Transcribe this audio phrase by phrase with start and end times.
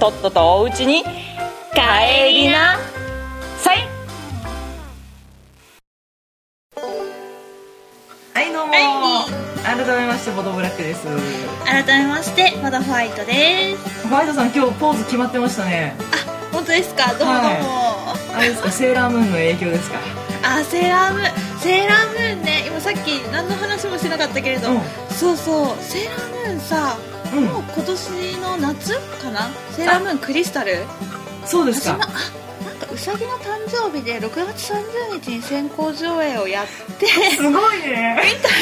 [0.00, 2.76] とっととおうちに帰りな。
[3.58, 3.86] さい。
[8.34, 8.72] はいどうも、
[9.62, 11.06] 改めましてボドブラックです。
[11.64, 14.08] 改めましてボドホワイトです。
[14.08, 15.94] ホワイトさん今日ポーズ決まってましたね。
[16.12, 17.14] あ本当ですか？
[17.14, 17.48] どうもどうも、
[18.34, 19.98] あれですかセーラームーンの影響ですか？
[20.42, 21.60] あセーラームーン。
[21.60, 24.80] セーラームーンね今さっき何の話もしなかったけれど、うん。
[25.10, 25.76] そうそう。
[25.80, 26.98] セーラームーンさ、
[27.34, 27.44] うん。
[27.44, 29.50] もう今年の夏かな？
[29.72, 30.84] セーラームーンクリスタル？
[31.44, 31.94] そうですか。
[31.94, 31.98] あ
[32.64, 36.66] なんかうさぎの誕生日で6月30日に先行上映をやっ
[36.98, 37.06] て。
[37.06, 38.20] すごいね。
[38.22, 38.52] 見たい。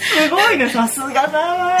[0.00, 0.70] すごいね。
[0.70, 1.38] さすがだ。
[1.38, 1.78] わ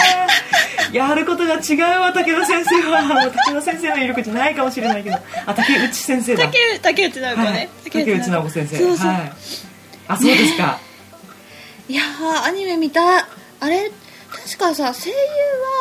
[0.92, 3.30] やることが違うわ武田先生は。
[3.46, 5.16] 武田先生の威力じゃないかもしれないけど。
[5.46, 6.46] あ竹内先生だ。
[6.46, 8.76] 竹竹内直子ね、はい、竹内直子先生。
[8.78, 9.32] そうそう、はい。
[10.08, 10.80] あそうですか、
[11.86, 13.28] い、やーアニメ見た
[13.60, 13.90] あれ？
[14.48, 15.16] 確かさ声優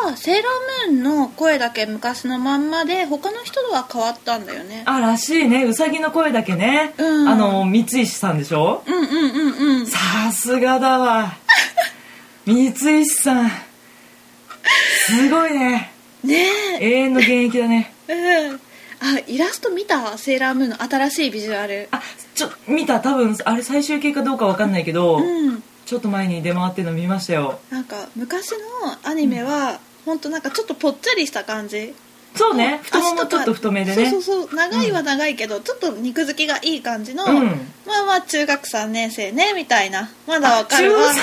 [0.10, 4.84] はセーラームーンの声だけ昔のまんまで他の人とは変わったんだよね。
[4.86, 5.64] あらしいね。
[5.64, 7.30] うさぎの声だけね、うん。
[7.30, 8.84] あの三石さんでしょ？
[8.86, 9.88] うんうんうんうん。
[9.88, 9.98] さ
[10.34, 11.32] すがだわ。
[12.46, 13.52] 三石さん。
[15.06, 15.94] すごいね。
[16.26, 16.46] ね
[16.82, 17.94] 永遠の現役だね。
[18.10, 18.56] えうん。
[18.56, 20.18] あイラスト見た？
[20.18, 21.88] セーラームーンの新しいビジュアル。
[21.92, 22.02] あ
[22.36, 23.00] ちょ見た？
[23.00, 27.62] 多分あれ最終形かどうかわかんないけど、うんちょっと前に出回ってるの見ましたよ。
[27.72, 28.58] なんか昔の
[29.10, 30.20] アニメは、ほん。
[30.20, 31.96] となんかちょっとぽっちゃりした感じ。
[32.36, 32.82] そうね。
[32.84, 34.10] 太ももちょっと太めでね。
[34.12, 34.56] そうそうそう。
[34.56, 37.46] 長いは長いけど、ちょっと肉付きがいい感じの、うん。
[37.86, 40.10] まあまあ中学3年生ねみたいな。
[40.28, 41.16] まだわかる中3だわっ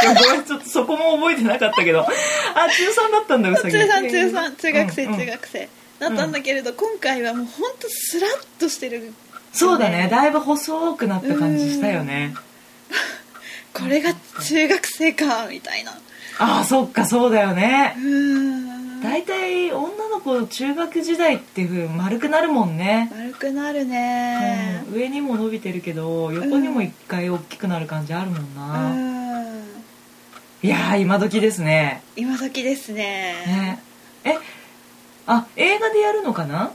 [0.00, 2.00] たんだっけごめんちょっとそこも覚えてなかったけど。
[2.02, 3.72] あ中3だったんだうさぎ。
[3.72, 5.12] 中3中3中学生、うん。
[5.12, 5.68] うん中学生
[5.98, 9.14] だったんだけれど、今回はもうほんとスラッとしてる。
[9.54, 10.08] そうだね。
[10.10, 12.34] だいぶ細くなった感じしたよね
[13.74, 14.12] これが
[14.42, 15.92] 中学生かみたいな。
[16.38, 17.94] ああそっかそうだよね。
[17.96, 19.00] うーん。
[19.02, 24.84] 大体女の子中学時代っていうふうに丸くなるもんね、丸くなるね。
[24.88, 24.94] うん。
[24.94, 29.62] 上にも伸びてるけど横にも一回大きくなる感じあるもんうな、ん。
[30.62, 32.02] いやー今時ですね。
[32.14, 33.34] 今時ですね。
[33.46, 33.82] ね。
[34.24, 34.34] え
[35.26, 36.72] あ映画でやるのかな？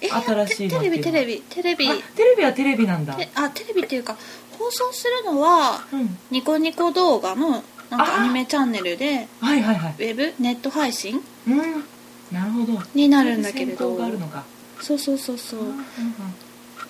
[0.00, 1.88] え新しいのテレビテレビテレビ。
[1.88, 3.14] あテレビはテレビなんだ。
[3.14, 4.16] てあテレビっていうか
[4.58, 6.16] 放送するのはうん。
[6.30, 9.92] ニコニコ動画のなんあかアニメチャンネルではいはいはい。
[9.92, 10.34] ウェブ？
[10.40, 11.20] ネット配信？
[11.46, 11.84] うん。
[12.32, 12.80] なるほど。
[12.94, 13.96] になるんだけれど。
[13.96, 14.44] があるのか。
[14.80, 15.60] そうそうそうそう。
[15.60, 15.82] うんうん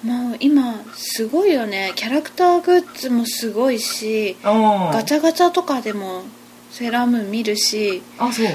[0.04, 1.92] もう今すごいよね。
[1.96, 6.22] キャラクターグッズもすごいしガチャガチャとかでも
[6.70, 8.02] セーラームーン見るし。
[8.18, 8.46] あそう。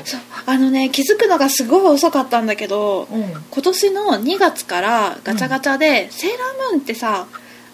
[0.46, 3.24] あのね気づくのがすごい遅かったんだけどうん。
[3.50, 6.38] 今年の2月からガチャガチャで、セーラー
[6.72, 7.26] ムーンってさ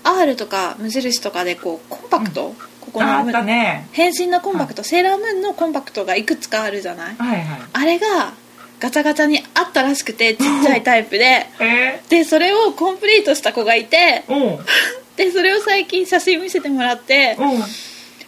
[0.03, 3.87] R とか無印とかでこうコンパクト、ここのああったね。
[3.91, 7.15] 変身のコンパクト、セーラームーンのコンパクトがいくつかあるじゃない？
[7.15, 7.59] はいはい。
[7.73, 8.33] あれが
[8.79, 11.47] ガチャガチャにあったらしくてちっちゃいタイプで。
[11.59, 14.23] えでそれをコンプリートした子がいて。
[14.27, 14.65] ー、うん。
[15.17, 17.35] でそれを最近写真見せてもらって。
[17.39, 17.63] うん。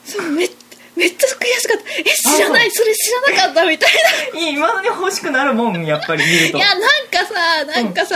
[0.05, 0.49] そうめっ
[0.95, 1.83] めっちゃ悔しかった。
[1.99, 3.89] え知らないそれ知らなかったみたい
[4.33, 4.39] な。
[4.41, 6.57] いいまだに欲しくなるもんやっぱり見ると。
[6.57, 8.15] いやなんかさなんかさ、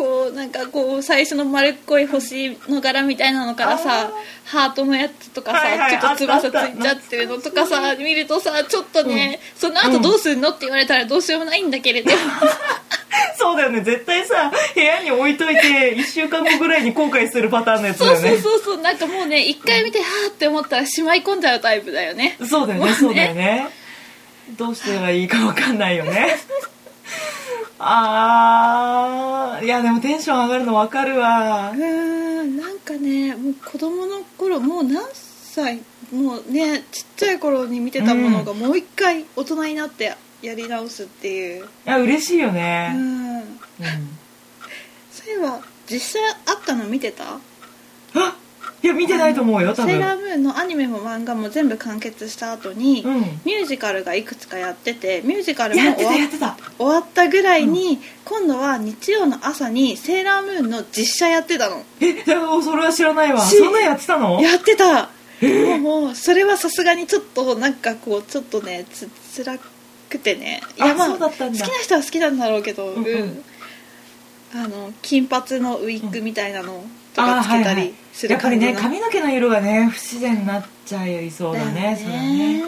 [0.00, 4.10] こうなんかこう最初の丸っこい星の柄みたいなのからあさ
[4.46, 12.10] ハートのやつとかさ、はいはいちょっと翼ついちゃってるのとかさ見るとさちょっとね、その後どうすんのって言われたらどうしようもないんだけれど。
[13.36, 13.82] そうだよね。
[13.82, 18.28] 絶対さ部屋に置いといて1週間後ぐらいに後悔するパターンのやつだそうよね。
[18.30, 22.38] そうそうそうなんかもうね一回見てはーって思ったらしまい込んじゃうタイプだよね。
[22.46, 23.68] そうだよねねそうだよね。
[24.56, 26.38] どうしてはいいかわかんないよね
[27.82, 31.70] あーいやでもテンション上がるのわかるわ。
[31.70, 35.80] うーんなんかねもう子供の頃もう何歳
[36.12, 41.64] もうねちっちゃい頃に見てたものがもう一回大人になってやり直すっていう。
[41.64, 42.96] いや嬉しいようね、ん。
[42.96, 42.98] う
[43.40, 43.58] ん。
[45.10, 47.24] そういえば実際あったの見てた？
[47.32, 47.38] あ
[48.82, 49.92] いや見てないと思うよ多分。
[49.92, 53.20] セーラームーンのアニメも漫画も全部完結した後に、うん。
[53.44, 56.56] ミュージカルがいくつかやっててミュージカルもやって終わたやってた。
[56.78, 61.82] 終わったぐらいに、今度は日曜の朝にセーラームーンの実写やってたの。
[62.00, 63.40] えでもそれは知らないわ。
[63.40, 64.40] しそんなんやってたの？
[64.40, 65.10] やってた。
[65.78, 69.58] もうそれはさすがにちょっとなんかこうちょっとねつ辛
[70.08, 70.62] くてね。
[70.78, 71.58] あまそうだったんだ。
[71.58, 73.04] 好きな人は好きなんだろうけど、うん。
[73.04, 73.44] うん
[74.52, 76.84] あの金髪のウィッグみたいなの
[77.14, 77.64] とあかつけたはい。
[77.64, 82.62] はいりするやっぱりねの髪の毛の色がね不自然になっちゃいそうだねそれはね。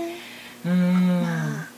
[0.64, 1.68] うーん、まあ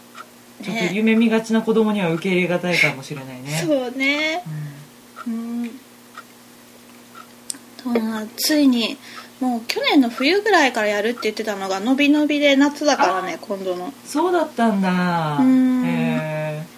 [0.63, 0.91] ちょっとね。
[0.93, 3.63] 夢見がちな子供には受け入れがたいかもしれないね。
[3.67, 4.43] そうね。
[5.27, 5.71] うん。
[7.87, 8.31] うん。
[8.37, 8.97] ついに
[9.41, 13.93] もう去年の冬ぐらいからやるって言ってたのが伸び伸びで夏だからね今度の。
[14.05, 15.39] そうだったんだ。
[15.39, 15.85] うん。
[15.85, 16.74] へー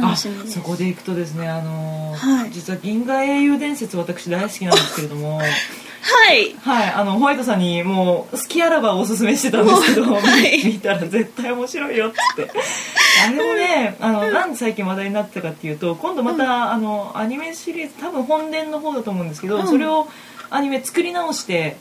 [0.00, 0.58] 楽しみです。
[0.58, 2.50] あそこで行くとですねあのーはい。
[2.50, 5.38] 実は銀河英雄伝説私大好きなんですけれども。
[5.38, 5.44] は
[6.32, 6.54] い。
[6.60, 10.64] はいあのホワイトさんにもう好きあらばおすすめしてたんですけど、はい。
[10.64, 12.50] 見たら絶対面白いよって。
[13.26, 19.66] あれもねあのなんで最近話題になってたかっていうと今度また、あのアニメシリーズ多分本殿の方だと思うんですけど、うん。
[19.66, 20.08] それを
[20.50, 21.76] アニメ作り直して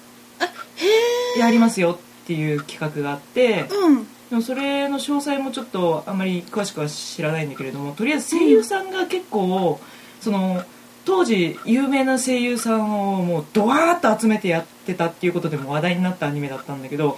[1.37, 9.79] やりますよっていう企画があって、うんでもそれの詳細もちょっとあんまり詳しくは知らないんだけれどもとりあえず声優さんが結構、
[10.19, 10.63] その
[11.05, 17.17] 当時有名な声優さんをもうドワーッと集めてやってたっていうことでも話題になったアニメだったんだけど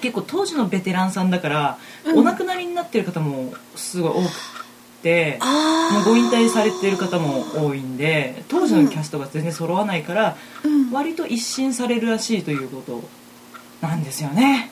[0.00, 2.18] 結構当時のベテランさんだから、うん。
[2.18, 4.30] お亡くなりになってる方もすごい多く
[5.02, 5.38] て。
[5.92, 10.92] もうご引退されてる方も多いんで当時のキャストが全然揃わないから、うん。
[10.92, 13.02] 割と一新されるらしいということ
[13.80, 14.71] なんですよね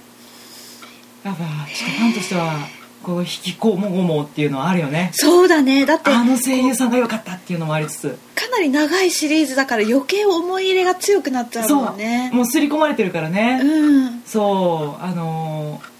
[1.24, 1.44] やっぱ
[1.74, 2.54] ちょっとファンとしては
[3.02, 5.10] こう引きこもごもっていうのはあるよね。
[5.14, 5.86] そうだね。
[5.86, 8.18] だってあの声優さんが良かったっていうのもありつつ。
[8.34, 12.30] かなり長いシリーズだから余計思い入れが強くなっちゃうもんね。
[12.32, 14.22] もう刷り込まれてるからね、うん。
[14.26, 15.02] そう。
[15.02, 15.90] あのー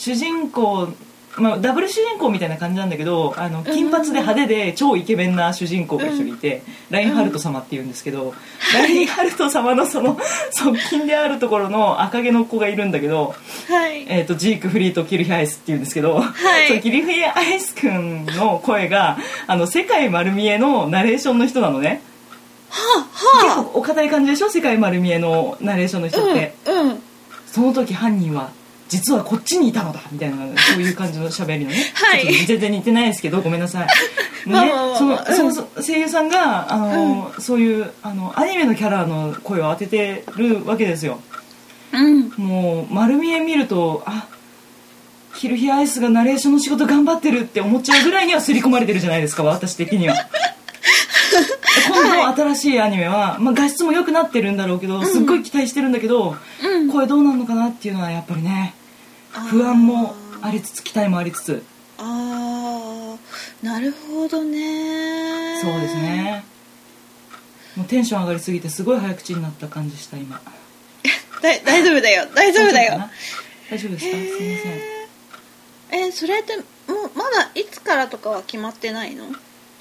[0.00, 0.88] 主人公
[1.36, 8.34] まあ、ダブル主人公みたいな感じなんだけどあの金髪で派手で超イケメンな主人公が一人いて、ラインハルト様っていうんですけど、
[8.74, 10.18] ラインハルト様のその
[10.50, 13.34] 側近であるところの赤毛の子がいるんだけど、
[13.68, 14.04] はい。
[14.08, 16.24] えー、とジークフリーとキルヒアイスっていうんですけど、は
[16.64, 16.68] い。
[16.68, 19.16] そのキルヒアイス君の声が
[19.46, 22.02] あの世界丸見えのナレーションの人なのね。
[22.70, 23.06] は
[23.40, 23.60] 結あ。
[23.60, 24.50] は構お堅い感じでしょ？
[24.50, 27.02] 世界丸見えのナレーションの人って、あうんうん。
[27.46, 28.50] その時犯人は
[28.90, 32.44] 実はこっちにいたのだみたいなそういう感じの喋りのね、 はい。
[32.44, 33.86] 全然似てないですけどごめんなさい、
[34.50, 41.20] ねそまあのそのそ声優さんがあの、そういうあのアニメのキャラの声を当ててるわけですよ。
[41.92, 42.32] うん。
[42.36, 44.26] もう丸見え見るとあ
[45.34, 50.16] ヒルヒアイスがナレーションの仕事頑張ってるって思っちゃうぐらいには刷り込まれてるじゃないですか私的には。
[51.88, 56.90] 今度の新しいアニメは、まあ、画質も良くなってるんだろうけどすっごい期待してるんだけど、うん。
[56.90, 58.74] 声どうなるのかなっていうのはやっぱりね
[59.50, 61.62] 不安もありつつ期待もありつつ。
[61.98, 63.16] あ
[63.62, 65.60] あなるほどね。
[65.62, 66.44] そうですね。
[67.76, 70.40] もうテンション上がりすぎてすごい早口になった感じした今。
[71.42, 72.26] だ大丈夫だよ。
[72.34, 73.08] 大丈夫だよ。
[73.70, 74.10] 大丈夫ですか？
[74.10, 74.62] すいま
[75.90, 76.00] せん。
[76.06, 76.62] えそれっても
[77.14, 79.26] うまだいつからとかは決まってないの？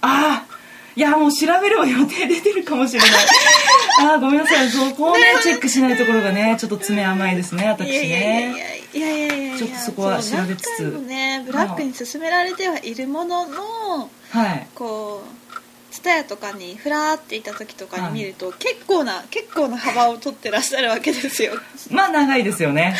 [0.02, 0.59] ああ
[1.00, 3.10] いやもう調べれば予定出てるかもしれない。
[4.04, 4.69] ああごめんなさい。
[4.69, 10.81] そこをねチェックしないところがねちょっと爪甘いですね私いやいやいやねいやいやいやいやちょっとそこは調べつつ。
[11.07, 14.68] ねブラックに勧められてはいるもののはい。
[14.75, 15.50] こう
[15.94, 21.54] ツタヤとかにふらーっていた時とかに見ると、結構な結構な幅を取ってらっしゃるわけですよ。
[21.90, 22.98] まあ長いですよね。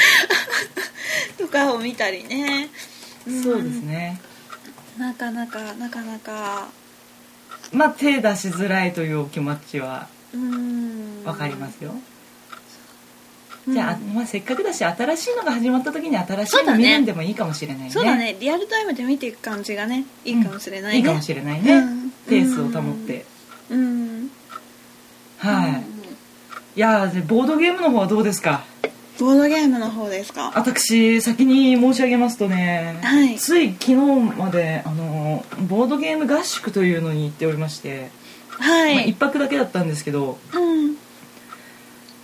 [1.38, 2.70] とかを見たりね。
[3.28, 3.44] ん。
[3.44, 4.22] そうですね。
[4.98, 6.70] なかなかなかなか
[7.72, 10.08] まあ手出しづらいというお気持ちは
[11.26, 11.94] わかりますよ、
[13.68, 13.74] うん。
[13.74, 17.90] じゃあ,、まあせっかくだし新しいのが始まった時に新しいうの見るんでもいいかもしれないね。
[17.92, 18.36] そうだね。
[18.40, 22.10] リアルタイムで見ていく感じがねいいかもしれないね、いいかもしれないね、うん。
[22.28, 23.26] ペースを保って、
[23.70, 24.32] うん。
[25.38, 25.84] はい、
[26.76, 28.64] いやボードゲームの方はどうですか？
[29.20, 30.52] ボードゲームの方ですか？
[30.56, 33.36] 私先に申し上げますとね、はい。
[33.38, 38.10] つい昨日まであのボードゲーム合宿というのに行っておりまして、
[38.50, 40.96] はい、まあ、1泊だけだったんですけどうん。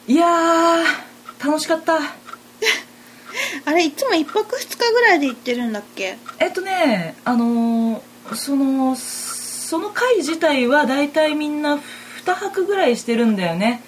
[0.08, 2.00] いやー楽しかった。
[3.66, 6.18] あれいつも1泊2日ぐらいで行ってるんだっけ？
[6.40, 8.02] えっとねあの
[8.34, 11.80] そのその回自体は大体みんな
[12.26, 13.82] 2泊ぐらいしてるんだよね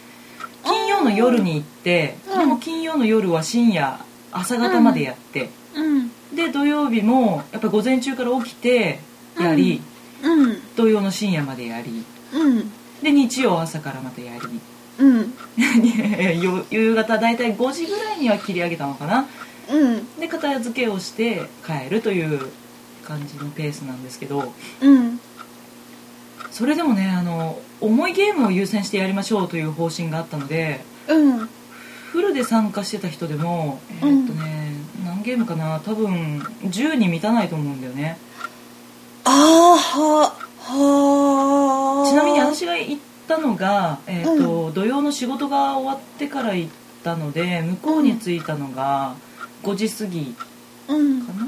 [0.67, 2.39] 金曜の夜に行って、うん。
[2.39, 3.99] でも金曜の夜は深夜
[4.31, 6.11] 朝方までやって、うん。
[6.35, 8.99] で土曜日もやっぱ午前中から起きて
[9.39, 9.81] やり、
[10.23, 10.61] うん。
[10.75, 12.03] 土曜の深夜までやり。
[12.33, 12.71] うん。
[13.01, 14.59] で日曜朝からまたやり。
[14.99, 15.33] うん。
[16.41, 19.25] よ夕方大体5時ぐらいには切り上げたのかな。
[19.69, 20.19] うん。
[20.19, 22.49] で片付けをして帰るという
[23.03, 24.53] 感じのペースなんですけど。
[24.81, 25.19] うん
[26.57, 31.49] それでもねあの重いゲームを優先してやりましょうという方針があったのでうん。
[32.11, 34.73] フルで参加してた人でもえーっとね、
[35.05, 38.17] 何ゲームかな多分10に満たないと思うんだよね。
[39.23, 42.97] ああははあちなみに私が行っ
[43.27, 46.71] たのが、えーと土曜の仕事が終わってから行っ
[47.03, 49.15] たので向こうに着いたのが
[49.61, 50.35] 5時過ぎ
[50.87, 51.21] うん。
[51.23, 51.47] かな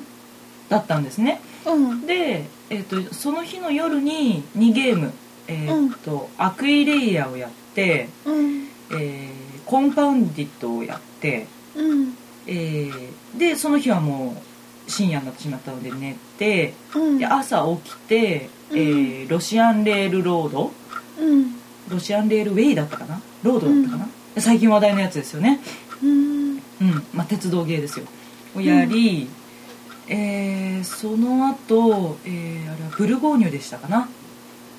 [0.69, 2.05] だったんですねうん。
[2.05, 5.11] で、えー、とその日の夜に2ゲーム、
[5.47, 8.67] えーとアクイレイヤーをやって、うん。
[8.91, 12.15] えーコンパウンディットをやって、うん。
[12.47, 14.35] えーでその日はも
[14.87, 17.17] う深夜になってしまったので寝てうん。
[17.19, 20.71] で朝起きて、えーロシアンレールロード？
[21.19, 21.55] うん。
[21.89, 23.21] ロシアンレールウェイだったかな？
[23.43, 25.59] ロードだったかな、で最近話題のやつですよね。
[26.01, 26.53] うん。
[26.55, 26.59] うん。
[27.13, 28.05] まあ鉄道芸ですよ。
[28.55, 29.29] をやり、
[30.09, 34.09] えーその後、えーあれはブルゴーニュでしたかな、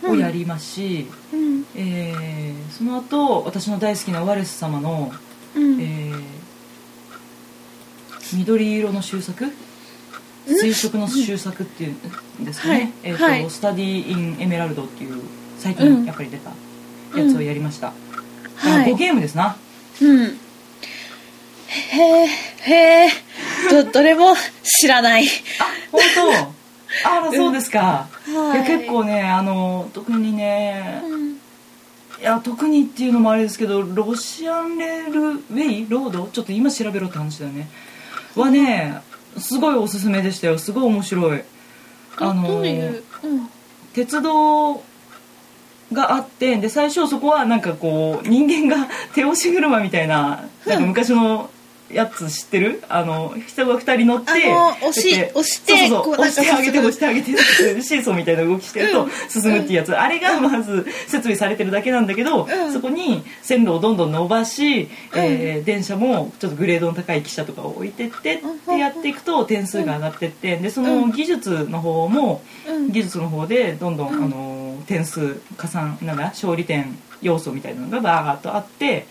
[0.04, 1.64] をやりますし、うん。
[1.76, 5.12] えーその後私の大好きなワレス様の、
[5.56, 5.80] うん。
[5.80, 6.22] えー
[8.32, 9.50] 緑色の終作？
[10.46, 11.92] 水色の終作っていう
[12.42, 12.92] んですかね、はい。
[13.02, 13.50] えーとはい。
[13.50, 15.20] スタディ・イン・エメラルドっていう
[15.58, 15.78] 最うん。
[15.78, 16.50] 近やっぱり出た
[17.18, 17.92] やつをやりました、
[18.56, 18.92] はい。
[18.92, 19.56] 5ゲームですな。
[20.00, 20.26] うん。
[20.26, 20.28] へ
[22.24, 23.10] えへえ
[23.68, 25.26] どどれも知らない。
[25.90, 27.08] 本当？
[27.08, 28.66] あらそうですか、はい。
[28.66, 31.30] いや結構ねあの特にねうん。
[31.32, 35.86] いや特にっていうのもあれですけどロシアンレールウェイ？
[35.88, 36.26] ロード？
[36.26, 37.70] ちょっと今調べろって話だよね。
[38.34, 39.00] はね
[39.38, 40.58] すごいおすすめでしたよ。
[40.58, 41.42] すごい面白い。
[42.16, 43.02] あのうん。
[43.92, 44.82] 鉄道
[45.92, 51.50] があってで最初そこはなんかこう人間が手押し車みたいななんか昔の
[51.92, 52.82] やつ知ってる？
[52.88, 57.32] あの人が2人乗ってあの押し押してそうそう押してあげて押してあげて
[57.82, 62.72] シーソーみたいな動きしてると進むっていうやつ、あれがまず設備されてるだけなんだけど、うん。
[62.72, 72.92] そこに線路をどんどん伸ばし、えー電車もちょっとグレードの高い汽車とかを置いてってってやっていくと点数が上がってってでその技術の方も、うん。
[72.92, 74.24] 技術の方でどんどん、うん。
[74.24, 79.06] あの点数加算なんだ勝利点要素みたいなのがバーッとあって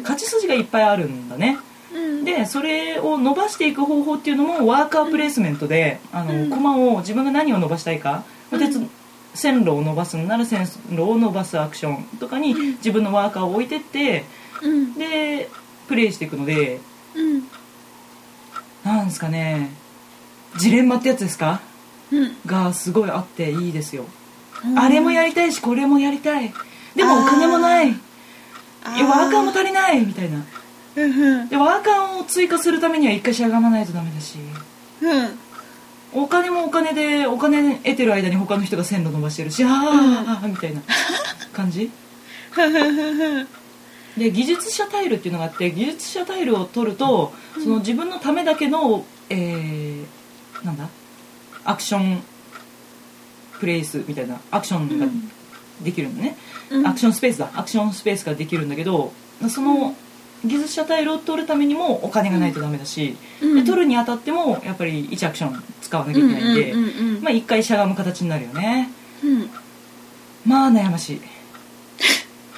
[0.00, 1.58] 勝ち筋がいっぱいあるんだね。
[1.66, 1.71] うん
[2.24, 8.58] でそれを伸ばしていく方法っていうのもワーカープレイスメントで、あのうん駒を自分が何を伸ばしたいか、うん。
[8.58, 8.80] 鉄
[9.34, 14.24] 線路を伸ばすのなら線路を伸ばすアクションとかに自分のワーカーを置いてって
[14.62, 14.94] うん。
[14.94, 15.48] で
[15.88, 16.80] プレイしていくので
[17.14, 17.42] うん。
[18.84, 19.70] なんですかね
[20.58, 21.60] ジレンマってやつですか？
[22.12, 22.36] うん。
[22.46, 24.04] がすごいあっていいですよ。
[24.64, 24.78] うん。
[24.78, 26.52] あれもやりたいしこれもやりたい。
[26.94, 27.90] でもお金もない。
[27.90, 27.94] い
[28.84, 30.44] あやワーカーも足りないみたいな
[30.94, 34.38] でワーカーを追加するためには一回しゃがまないとダメだし。
[35.02, 35.38] うん。
[36.14, 39.68] お金もお金でお金得てる間に他の人が線路伸ばしてるしあ
[40.42, 40.82] あみたいな
[41.54, 41.90] 感じ。
[44.18, 50.04] で技術者タイルっていうのがあって技術者タイルを取るとその自分のためだけの、えー
[50.62, 50.86] なんだ？
[51.64, 52.22] アクション
[53.58, 55.06] プレイスみたいなアクションが
[55.82, 56.36] できるのね、
[56.70, 56.86] うん。
[56.86, 57.50] アクションスペースだ。
[57.54, 59.14] アクションスペースができるんだけど
[59.48, 59.96] その
[60.44, 63.54] 技術者タイルを取るためにもお金がないとダメだし、うん。
[63.54, 67.22] で取るにあたってもやっぱり1アクション使わなきゃいけないんで、うんうんうんうん。
[67.22, 68.90] まあ1回しゃがむ形になるよね。
[69.24, 69.50] うん。
[70.44, 71.20] まあ悩ましい。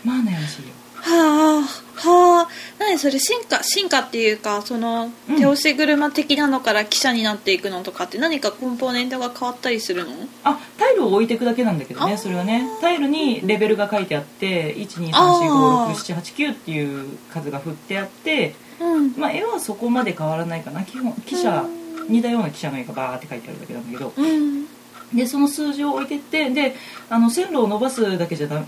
[0.04, 0.68] まあ悩ましいよ。
[0.94, 2.48] はあはあ
[2.78, 5.36] 何それ進化進化っていうかそのうん。
[5.36, 10.10] 手押し車的なのから汽車になっていくのとかって何かコンポーネントが変わったりするの？
[10.42, 12.66] あタイルを置いていくだけなんだけどねそれはね。
[12.80, 21.64] タイルにレベルが書いてあってあー123456789っていう数が振ってあってうんまあ絵はそこまで変わらないかな基本汽車
[22.08, 24.66] 似たような汽車の絵がバーって書いてあるだけなんだけどうん
[25.14, 26.74] でその数字を置いてってで
[27.08, 28.64] あの線路を伸ばすだけじゃだ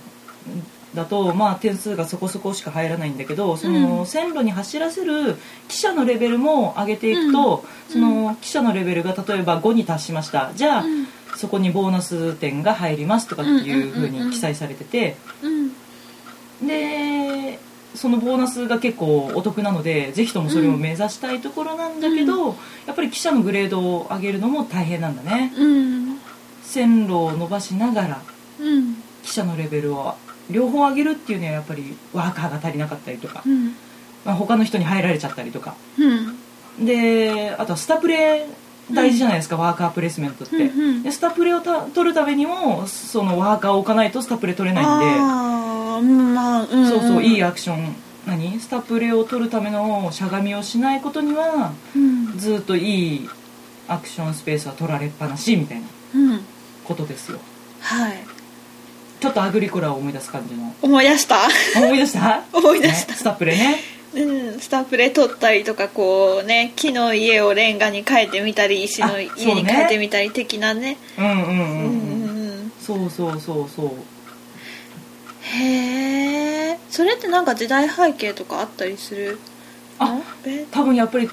[0.95, 5.37] だとまあ点数がそこそこしか入らないんだけどその、うん線路に走らせる
[5.69, 7.93] 汽車のレベルも上げていくと、うん。
[7.93, 10.53] その汽車のレベルが例えば5に達しました。
[10.55, 11.07] じゃあ、うん。
[11.37, 15.17] そこにボーナス点が入りますとかっていうふうに記載されてて。
[15.43, 16.67] うん。
[16.67, 17.59] で
[17.95, 22.49] そのボーナスが結構お得なのでぜひともそれを目指したいところなんだけど、
[22.87, 25.53] やっぱり汽車のグレードを上げるのも大変なんだね。
[25.57, 26.19] うん。
[26.63, 28.23] 線路を伸ばしながら
[28.61, 29.03] うん。
[29.25, 30.15] 汽車のレベルを
[30.51, 33.75] 両方上げるっていうのはやっぱりワーカーが足りなかったりとか、うん。
[34.25, 35.75] まあ、他の人に入られちゃったりとか。
[35.99, 36.87] うん。
[36.87, 38.47] であとはスタプレ
[38.93, 41.03] 大事じゃないですか、ワーカープレイスメントって、うんうん。
[41.03, 44.93] でスタプレをた取るためにもそのワーカーを置かないとスタプレ取れないんで。
[45.19, 47.97] ああうんまあうんそうそういいやアクション。
[48.27, 48.61] 何？
[48.61, 52.39] スタプレを取るためのしゃがみをしないことにはうん。
[52.39, 53.31] ずっといい
[53.89, 56.41] アクションスペースは取られっぱなしみたいなうん。
[56.85, 57.39] ことですよ。
[57.81, 58.36] はい
[59.21, 60.75] ちょっとアグリコラを思い出す感じの。
[60.83, 61.39] 思い出した？
[61.77, 62.43] 思い出した？
[62.53, 63.13] 思い出した。
[63.13, 63.19] ね。
[63.19, 63.81] スタプレね。
[64.15, 70.97] うん、スタンプで撮ったりとかこうね木の家をレンガに変えてみたり石のあ家に変えてみたり的なね。
[71.19, 71.41] ううんうんうん。
[71.41, 72.73] ん、うん、うんうん。
[72.81, 73.91] そうそうそうそう。
[75.43, 79.39] へえそれってなんか時代背景とかあったりする？
[79.99, 80.19] あ
[80.71, 81.29] 多分やっぱり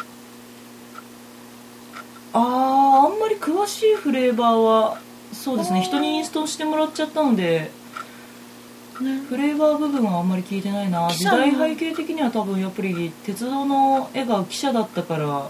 [2.34, 4.98] あーあんまり詳しいフレーバーは
[5.34, 5.82] そうですね。
[5.82, 7.72] 人にインストしてもらっちゃったので
[9.02, 11.10] ねフレーバー部分はあんまり聞いてないな。
[11.10, 15.50] 時代背景的には多分やっぱり鉄道の絵が記者だったからあ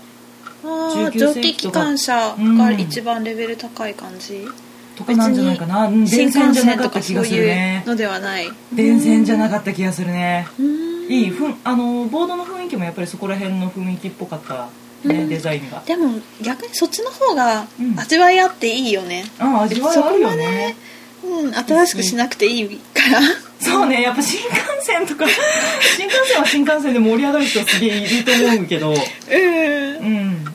[0.63, 1.79] ー19蒸気機世紀とか。
[1.81, 4.47] 関車が一番レベル高い感じ、
[4.95, 5.89] とかなんじゃないかな。
[5.89, 7.83] 電線じゃなかった気がするね。
[7.85, 8.49] うのではない。
[8.73, 10.47] 電線じゃなかった気がするね。
[10.59, 11.11] うん。
[11.11, 14.69] いいふんあのボードの雰囲気もやっぱりそこら辺の雰囲気っぽかった
[15.03, 15.29] ね、うん。
[15.29, 15.83] デザインが。
[15.85, 17.99] でも逆にそっちの方がうん。
[17.99, 20.75] 味わいあっていいよね、あ味わいあるよね。
[21.23, 23.19] うん、新しくしなくていいから。
[23.59, 25.25] そうねやっぱ新幹線とか
[25.95, 28.91] 新幹線は新幹線で盛り上がる人すげえいると思うけど。
[28.91, 28.97] うん。
[28.97, 30.45] うん。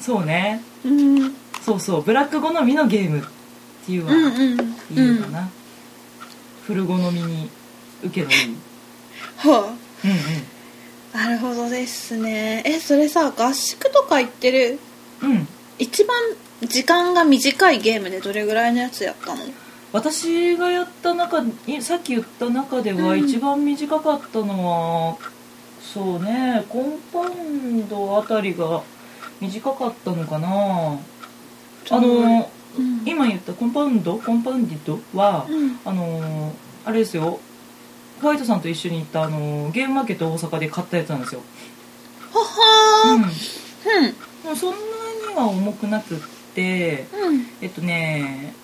[0.00, 0.62] そうね。
[0.84, 1.34] うん。
[1.64, 2.02] そうそう。
[2.02, 3.22] ブラック好みのゲームっ
[3.86, 5.48] ていうのはうんうんいいのかな、
[6.66, 7.50] フル好みに
[8.02, 8.56] 受けのいい。
[9.36, 9.64] ほう。
[10.04, 10.16] うんうん
[11.12, 12.62] なるほどですね。
[12.64, 14.78] えそれさ合宿とか行ってる？
[15.22, 15.48] うん。
[15.78, 16.16] 一番
[16.62, 19.42] 時間が短いゲームでどれぐらいのやつやったの？
[19.92, 23.24] 私がやった中にさっき言った中ではうん。
[23.24, 25.18] 一番短かったのは、
[25.82, 28.82] そうねコンパウンドあたりが
[29.40, 30.98] 短かったのかな。
[31.90, 33.02] あのうん。
[33.04, 34.16] 今言ったコンパウンド？
[34.18, 35.80] コンパウンディッドは、うん。
[35.84, 36.52] あの
[36.84, 37.40] あれですよ
[38.20, 41.42] ホワイトさんと一緒に行ったあのゲームマーケット大阪で買ったやつなんですよ、
[42.32, 43.32] ははうん、ーうん。
[44.42, 44.76] でもそんな
[45.30, 46.18] には重くなくっ
[46.54, 47.46] てうん。
[47.60, 48.54] えっとね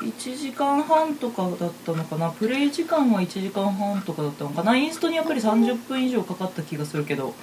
[0.00, 2.30] 1時間半とかだったのかな。
[2.30, 4.76] プレイ時間は1時間半とかだったのかな。
[4.76, 7.34] インストにやっぱり30分以上かかった気がするけど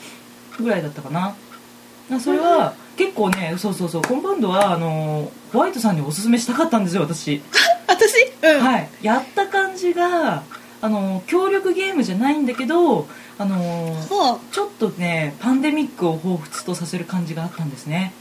[0.60, 1.36] ぐらいだったかな。
[2.10, 4.01] なそれは結構ねそうそうそう。
[4.01, 7.41] コンパウンドはあのホワイトさんにおすすめしたかったんですよ私。
[7.88, 8.15] 私？
[8.43, 8.60] うん。
[8.60, 8.89] はい。
[9.01, 10.43] やった感じが
[10.81, 18.13] あの協力ゲームじゃないんだけどあのはちょっとねパンデミックを彷彿とさせる感じがあったんですね。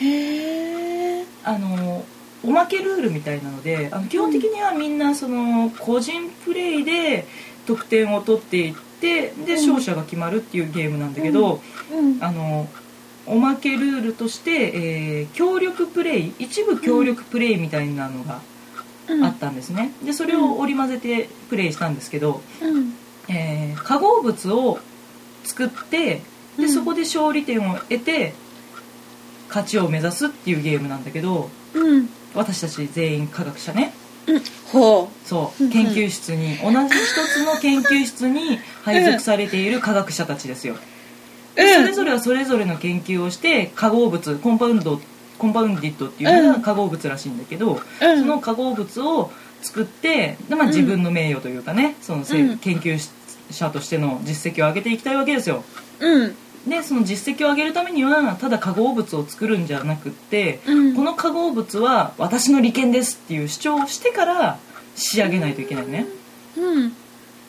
[0.00, 2.04] あへえあの
[2.42, 7.26] おまけルールみたいなのであの基本的にはみんなその個人プレイで
[7.66, 9.68] 得点を取っていってでうん。
[9.68, 12.22] 勝者が決まるっていうゲームなんだけど、うん。
[12.22, 12.68] あの
[13.26, 18.53] おまけルールとして、えー協力プレイ一部協力プレイみたいなのがうん
[19.22, 19.92] あったんですね。
[20.04, 22.94] でそれを織り交ぜてプレイしたんですけど、うん。
[23.28, 24.78] えー化合物を
[25.44, 26.22] 作って
[26.58, 26.66] うん。
[26.66, 28.34] でそこで勝利点を得て
[29.48, 32.08] 勝ちを目指すっていうゲームなんだけどうん。
[32.34, 33.92] 私たち全員科学者ね。
[34.26, 34.40] うん。
[34.72, 35.64] ほそう。
[35.64, 45.00] うん研究室に同じ一つの研究室に配属されている科学者たちですよ、うでそうんれぞれはそれぞれの研究をして化合物コンパウンド
[45.38, 46.52] コンパウンディッドっていうのうん。
[46.54, 48.20] が化合物らしいんだけど、うん。
[48.20, 49.30] その化合物を
[49.62, 50.68] 作ってで、まあ、うん。
[50.68, 52.98] 自分の名誉というかねその研究
[53.50, 55.64] 者としての実績を上げていきたいわけですよ。
[56.00, 56.34] うん。
[56.68, 60.96] でその実績を上げるためにはただ化合物を作るんじゃなくって、うん。
[60.96, 64.58] この化合物は私の利権ですっていう主張をしてから
[64.94, 66.06] 仕上げないといけないね。
[66.56, 66.92] うん。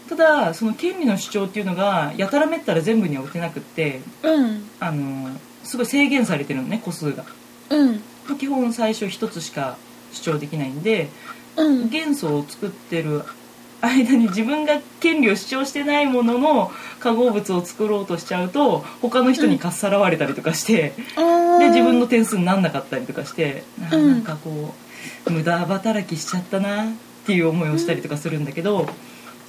[0.09, 4.69] ただその権利の主張っていうのがやたらめったら全部には打てなくってうん。
[4.79, 5.29] あの
[5.63, 7.23] すごい制限されてるのね個数が。
[7.23, 7.44] うん
[8.39, 9.77] 基本最初一つしか
[10.11, 11.09] 主張できないんで
[11.57, 11.89] うん。
[11.89, 13.23] 元素を作ってる
[13.81, 20.93] 間に自分が権利を主張してないものの化合物を作ろうとしちゃうと他の人にかっさらわれたりとかして、
[21.59, 24.11] で自分の点数になんなかったりとかして、あうん。
[24.11, 24.73] なんかこ
[25.27, 26.87] う無駄働きしちゃったなっ
[27.25, 28.87] ていう思いをしたりとかするんだけど、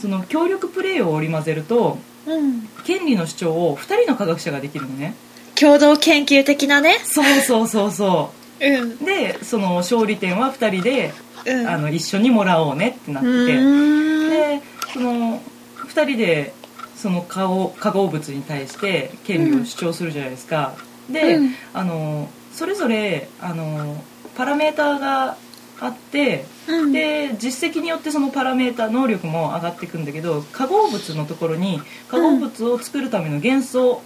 [0.01, 2.69] その協力プレイを織り交ぜるとうん。
[2.85, 5.15] 権利の主張を2人の科学者ができるのね
[5.59, 6.99] 共同研究的なね。
[7.05, 8.69] そうそうそうそう。
[8.69, 8.93] ん。
[8.93, 11.13] うでその勝利点は2人で、
[11.47, 11.69] うん。
[11.69, 15.41] あの一緒にもらおうねってなってでその
[15.89, 16.53] 2人で
[16.95, 20.75] その化合化合物に対して権利を主張するじゃないですか、
[21.11, 21.55] で、うん。
[21.73, 24.03] あのそれぞれあの
[24.37, 25.37] パラメーターが
[25.81, 26.93] あってうん。
[26.93, 34.03] で実績によってそのパラメータ能力も上がっていくんだけど化合物のところに化合物を作るための元素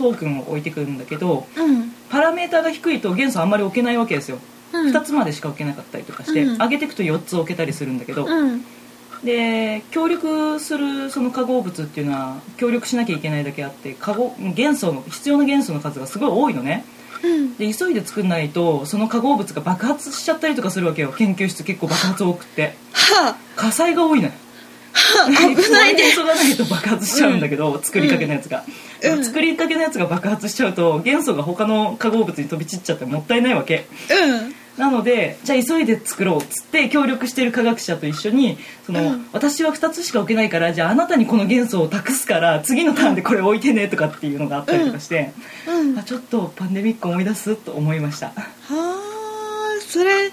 [0.00, 1.92] トークンを置いてくるんだけどうん。
[2.08, 4.38] パラメータが低いと元素あんまり置けないわけですよ、
[4.72, 4.90] うん。
[4.90, 6.56] 2つまでしか置けなかったりとかして、うん。
[6.56, 8.64] 上げていくと4つ置けたりするんだけど、うん
[9.24, 16.86] で協力するその化合物っていうのは協力しなきゃいけないだけあって化合元素の必要な元素の数がすごい多いのね。
[17.22, 17.54] うん。
[17.58, 21.12] で急いで作んないとその化合物が爆発しちゃったりとかするわけよ。
[21.12, 22.74] 研究室結構爆発多くって。
[22.92, 24.32] は火災が多いのよ
[25.26, 26.10] 危ないね。
[26.10, 28.64] そがないと爆発しちゃうんだけど、作りかけのやつが、
[29.02, 29.24] うん。
[29.24, 33.86] 作りかけのやつが爆発しちゃうと元素が他の化合物に飛び散っちゃってもったいないわけ。
[34.10, 34.54] うん。
[34.76, 39.26] なのでじゃあ急いで作ろうっつって協力してる科学者と一緒にその、うん。
[39.32, 45.32] 私は2つしか置けないからじゃああなたにこの元素を託すから次のターンでこれ置いてねとかっていうのがあったりとかして、
[45.66, 45.98] うん。
[45.98, 48.28] あちょっとパンデミック思い出すと思いました。
[48.28, 48.32] は
[48.68, 49.00] あ
[49.80, 50.30] それ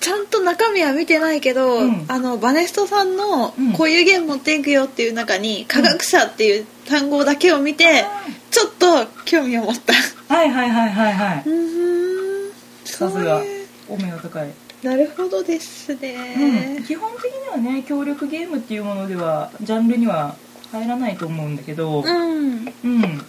[0.00, 2.04] ちゃんと中身は見てないけど、うん。
[2.08, 8.04] あのバネストさんのうん「こういうゲーム持っていくよ」っていう中に「科学者」っていう単語だけを見て、
[8.50, 9.92] ちょっと興味を持った。
[10.34, 11.48] はいはいはいはいはい。
[11.48, 12.52] うん。
[12.84, 13.42] さすが。
[13.88, 14.50] お目が高い、
[14.82, 16.00] なるほどですうん。
[16.00, 20.34] ね、基本的にはね協力ゲームっていうものではジャンルには
[20.72, 22.02] 入らないと思うんだけど。
[22.02, 23.24] うん、うん。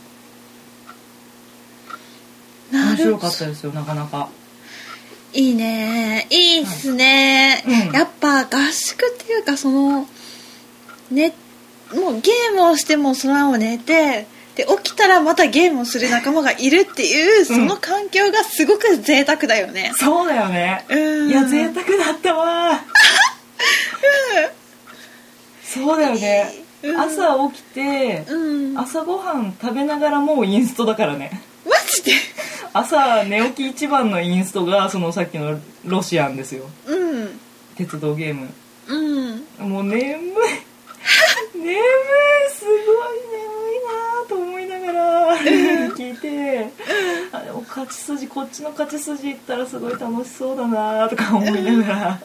[2.72, 4.30] 面白かったですよなかなか
[5.34, 6.28] いいね。
[6.30, 7.94] いいっすね、うん。
[7.94, 10.08] やっぱ合宿っていうかその
[11.12, 11.34] ね
[11.94, 19.92] もうゲームをしてもそのまま寝てで起きたらまたゲームをする仲間がいるっていうその環境がすごく贅沢だよね。
[19.96, 20.86] そうだよね。
[20.90, 21.30] うん。
[21.30, 22.82] いや贅沢だったわ。
[25.64, 26.52] そうだよね。
[26.82, 27.00] うん。
[27.00, 28.26] 朝起きて
[28.76, 31.44] 朝ごはん食べながらもうインストだからね
[31.88, 32.12] ジで？
[32.74, 36.66] 朝寝起き一番のインストがそのさっきのロシアンですよ。
[36.86, 37.40] うん。
[37.76, 38.48] 鉄道ゲーム。
[38.88, 39.70] うん。
[39.70, 39.98] もう眠い。
[41.56, 41.76] 眠い。
[42.52, 42.76] すごい
[43.32, 46.72] 眠いなと思いながら聞いて。
[47.32, 52.20] あでも勝ち筋こっちの勝ち筋いったらすごい楽しそうだなとか思いながら。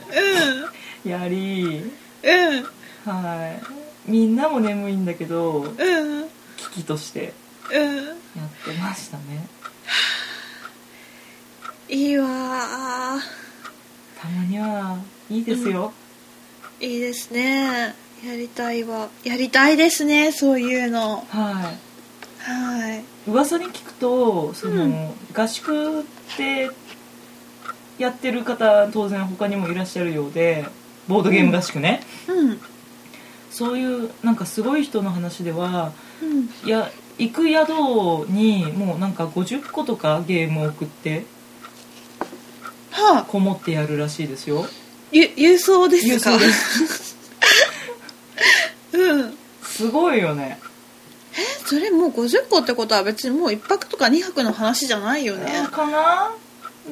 [1.05, 1.91] やり
[2.23, 2.49] うん。
[2.49, 2.65] うん。
[3.05, 3.59] は
[4.07, 4.11] い。
[4.11, 6.29] みんなも眠いんだけどうん。
[6.57, 7.21] 危機として。
[7.27, 7.42] うん
[7.77, 9.47] やってましたね。
[11.89, 12.29] いいわー。
[14.21, 14.99] たまには
[15.31, 15.93] いいですよ、
[16.81, 17.95] いいですね。
[18.25, 19.09] やりたいわ。
[19.25, 21.27] やりたいですねそういうの。
[21.29, 21.75] は
[22.49, 22.49] い。
[22.51, 23.05] はい。
[23.27, 25.11] 噂に聞くとその、うん。
[25.35, 26.05] 合宿っ
[26.37, 26.71] て
[27.99, 30.65] やってる方当然他にもいらっしゃるようで
[31.09, 32.61] ボードゲーム合宿ね、うん。
[33.51, 36.49] そういうなんかすごい人の話ではうん。
[36.65, 37.69] いや行く宿
[38.31, 41.25] にもうなんか50個とかゲームを送って
[42.91, 43.23] はあ。
[43.25, 44.67] こもってやるらしいですよ。
[45.13, 46.31] ゆ郵送ですか？
[46.33, 47.17] 郵送です。
[48.93, 49.35] うん。
[49.63, 50.59] すごいよね。
[51.35, 55.67] えそれもう50個ってことは別にもう1泊とか2泊の話じゃないよね。
[55.71, 56.33] かな？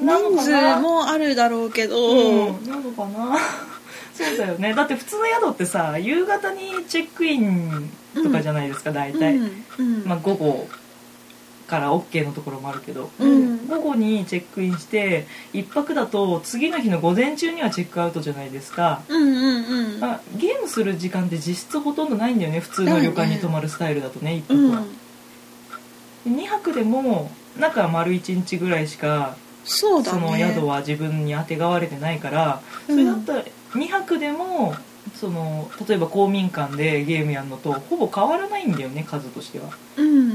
[0.01, 3.37] 人数もあるだろうけど、うん、なのかな？
[4.15, 4.75] そうだよね。
[4.75, 9.65] だって普通の宿ってさ夕方にチェックインとかじゃないですか、大体、うん。
[9.79, 10.05] うん。
[10.05, 10.69] まあ、午後
[11.67, 13.69] から OK のところもあるけど、うん。
[13.69, 20.01] 午後にチェックインして1泊だと次の日の午前中にはチェックアウトじゃないですか、うんうんうん。
[20.01, 24.71] まあ、ゲームする時間って実質ほとんどないんだよね普通の旅館に泊まるスタイルだとね1うん。
[24.73, 24.85] 泊は、
[26.27, 30.19] 2泊でも中丸1日ぐらいしかそうだね。
[30.19, 33.45] その宿は自分にあてがわれてないからそれだったら
[33.75, 34.75] 2泊でも
[35.15, 39.71] その例えば公民館でゲームやるのとほぼ変わらないんだよね数としては。
[39.97, 40.31] うん。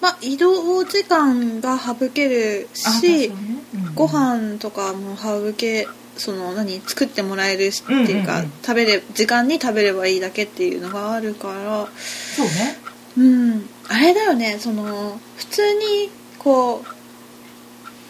[0.00, 3.26] まあ移動時間が省けるし、あね。
[3.74, 3.94] うん。
[3.94, 8.52] ご飯とかも省けその何作ってもらえるしっていうか、うんうんうん。
[8.62, 11.88] 食べれ時間に食べればいいだけっていうのがあるから。
[12.36, 12.76] そうね。
[13.16, 13.68] うん。
[13.88, 16.84] あれだよねその普通にこ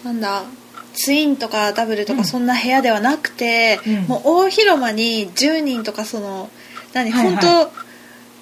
[0.05, 0.45] うなんだ
[0.95, 2.19] ツインとかダブルとうん。
[2.21, 3.95] かそんな部屋ではなくて、うん。
[4.05, 6.51] もう大広間に10人とかその
[6.95, 7.37] 何、はいはい。
[7.37, 7.85] 本当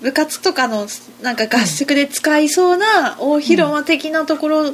[0.02, 0.86] 部活とかの
[1.22, 4.72] なんか合宿で使いそうな大広間的なところう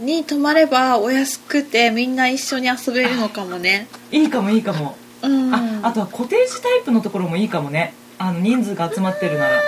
[0.00, 0.06] ん。
[0.06, 3.88] に泊まればお安くてみんな一緒に遊べるのかもね。
[4.12, 7.94] いいかもいいかも、うん、ああとはコテージタイプのところもいいかもね。
[8.18, 9.60] あの人数が集まってるなら。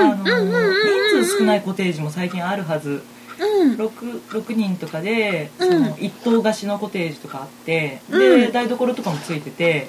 [0.00, 1.22] あのうんうんうんうん。
[1.22, 3.02] 人数少ないコテージも最近あるはず
[3.40, 5.68] うん、6, 6人とかでうん。
[5.68, 8.52] その一棟貸しのコテージとかあって、うでん。
[8.52, 9.88] 台所とかもついてて、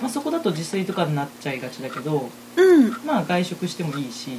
[0.00, 4.30] まあ、そこだと自炊とかになっちゃいがちだけどうん、まあ外食してもいいし。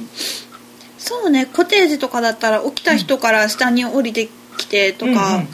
[0.98, 1.46] そうね。
[1.46, 5.48] コテージとかだったら起きた人から下に降りてきてとうんかうん。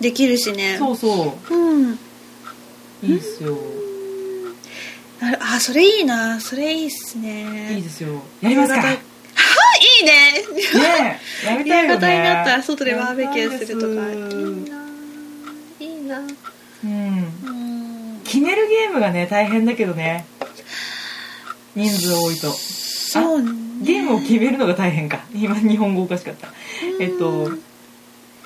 [0.00, 1.54] できるしね、そうそう。
[1.54, 1.98] うん。
[3.02, 3.58] いいっすよ。
[5.40, 6.40] あそれいいな。
[6.40, 7.74] それいいっすね。
[7.74, 8.22] いいですよ。
[8.40, 9.13] やりますか
[9.80, 10.12] いいいね。
[11.44, 11.94] えやりたいよね。
[11.94, 13.86] 夕方になったら外でバーベキューするとか。
[13.88, 14.84] いいな。
[15.80, 16.18] いいな。
[16.18, 17.32] うん。
[17.48, 20.26] うん決めるゲームがね大変だけどね。
[21.74, 22.50] 人数多いと。
[22.50, 23.50] そうね。
[23.82, 25.20] ゲームを決めるのが大変か。
[25.34, 26.48] 今日本語おかしかった。
[27.00, 27.50] えっと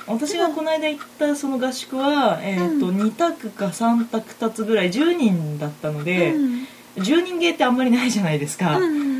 [0.06, 6.66] 私がこの間行ったその合宿は、えっとう2択か3択2つぐらい10人だったので、うん。
[6.96, 9.17] 10人ゲーってあんまりないじゃないですか、うん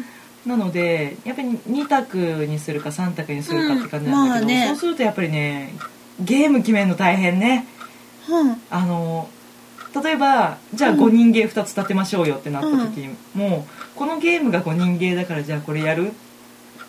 [0.48, 4.66] なのでやっぱり2択にするか3択にするかって感じなんだけど、うんまあね。
[4.68, 5.74] そうするとやっぱりね
[6.20, 7.66] ゲーム決めるの大変ね。
[8.28, 8.60] うん。
[8.70, 9.28] あの
[10.02, 16.12] 例えばじゃあ5人ゲー2つ立てましょうよってなった時に、もうこのゲームが5人ゲーだからじゃあこれやる？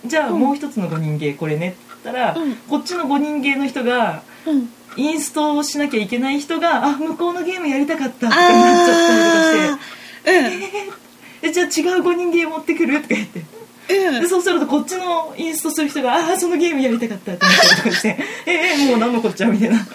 [0.06, 0.40] じゃあうん。
[0.40, 2.56] もう一つの5人ゲーこれねって言ったら、うん。
[2.56, 4.70] こっちの5人ゲーの人がうん。
[4.98, 9.84] インストをしなきゃいけない人があ向こうのゲームやりたかったとかなっちゃったりとかし
[10.24, 11.09] てあえ
[11.42, 13.02] じゃあ違う5人ゲー持ってくる？
[13.02, 13.44] とか言って。
[13.88, 18.18] でそうするとこっちのインストする人がああそのゲームやりたかったってなったりとかして。
[18.46, 19.88] ええもう何のこっちゃみたいな。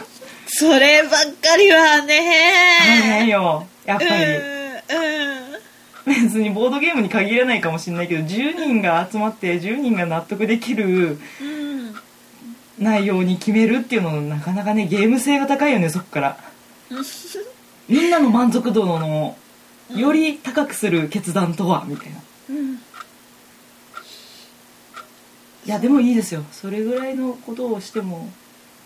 [0.46, 3.66] そればっかりは大変ねよ。
[3.84, 4.10] やっぱり。
[4.10, 4.16] う
[4.50, 5.34] ん
[6.06, 11.94] 別にボードゲームに限らないかもしれないけど10人が集まって10人が納得できるうん。
[12.78, 16.36] 内容に決めるっていうのなかなかねゲーム性が高いよねそっから。
[17.88, 19.36] みんなの満足度の
[19.90, 21.84] より高くする決断とは？
[21.86, 22.20] みたいな。
[22.50, 22.74] うん。
[22.74, 22.78] い
[25.66, 26.44] やでもいいですよ。
[26.52, 28.28] それぐらいのことをしても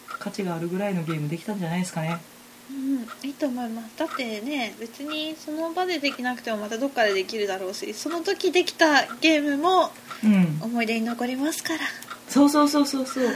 [0.09, 2.19] 価値があるぐらいのゲームできたんじゃないですかね。
[2.71, 3.29] うん。
[3.29, 3.99] いいと思います。
[3.99, 9.91] だってね別にその場でできなくてもまたどっかでできるだろうしその時できたゲームも
[10.25, 10.59] うん。
[10.63, 11.81] 思い出に残りますから。
[12.29, 13.25] そうそうそうそうそう。
[13.25, 13.35] はい。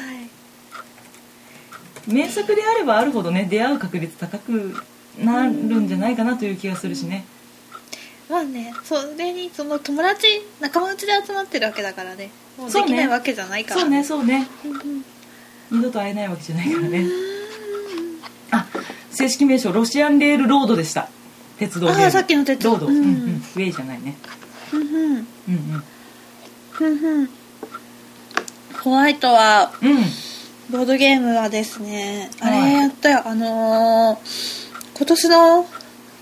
[2.07, 4.75] 名作であればあるほどね出会う確率高く
[5.22, 7.25] なるんじゃないかなという気がするしね
[8.29, 10.27] まあねそれにその友達
[10.61, 12.31] 仲間内で集まってるわけだからね。
[12.59, 13.81] もうそうねできないわけじゃないから。
[13.81, 14.47] そうねそうね。
[15.71, 17.07] う二度と会えないわけじゃないからね。
[18.51, 18.67] あ
[19.11, 21.09] 正式名称ロシアンレールロードでした。
[21.59, 22.71] 鉄道あーさっきの鉄道。
[22.73, 23.05] ロード、うんうん。
[23.05, 24.17] うん、ウェイじゃないね。
[24.71, 25.13] ふんふん。
[25.15, 25.83] うんうん。
[26.71, 26.89] ふ
[27.25, 27.29] ん
[28.83, 29.97] ホワイトはうん。
[30.71, 32.71] ボードゲームはですねあはい。
[32.73, 34.63] れやったよ、あのー
[34.97, 35.67] 今年の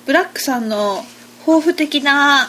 [0.06, 1.04] ブラックさんの
[1.46, 2.48] 抱負的な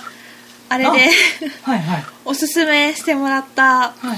[0.69, 2.05] あれであはいはい。
[2.25, 4.17] おすすめしてもらったはい。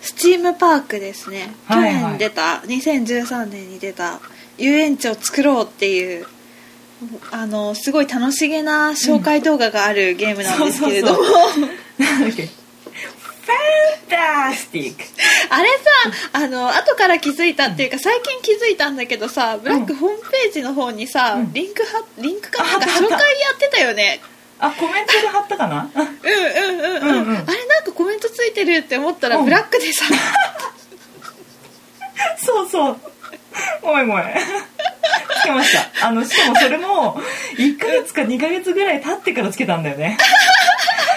[0.00, 2.02] スチームパークですね、はいはい。
[2.02, 4.20] 去年出た2013年に出た
[4.58, 6.26] 遊園地を作ろうっていう
[7.30, 14.08] あのすごい楽しげな紹介動画があるゲームなんですけれども、ァン
[14.50, 15.02] タスティック
[15.50, 15.84] あれさ
[16.34, 21.52] あの後から気づいたっていうか最近気づいたんだけどさブラックホームページの方にさ、うん。
[21.52, 23.16] リンクはリンクかなんか紹介や
[23.54, 24.20] ってたよね。
[24.58, 25.90] あコメントで貼ったかな？
[25.94, 26.08] うんうん
[26.80, 27.36] うんうん、うんうん。
[27.36, 29.44] あれなんかコメントついてるって思ったら、うん。
[29.44, 30.04] ブラックでさ。
[32.38, 32.96] そうそう。
[33.82, 34.26] ごめんごめん。
[35.40, 35.90] つけました。
[36.06, 37.20] あのしかもそれも
[37.58, 40.16] 1ヶ月か2ヶ月ぐらい経ってからつけたんだよね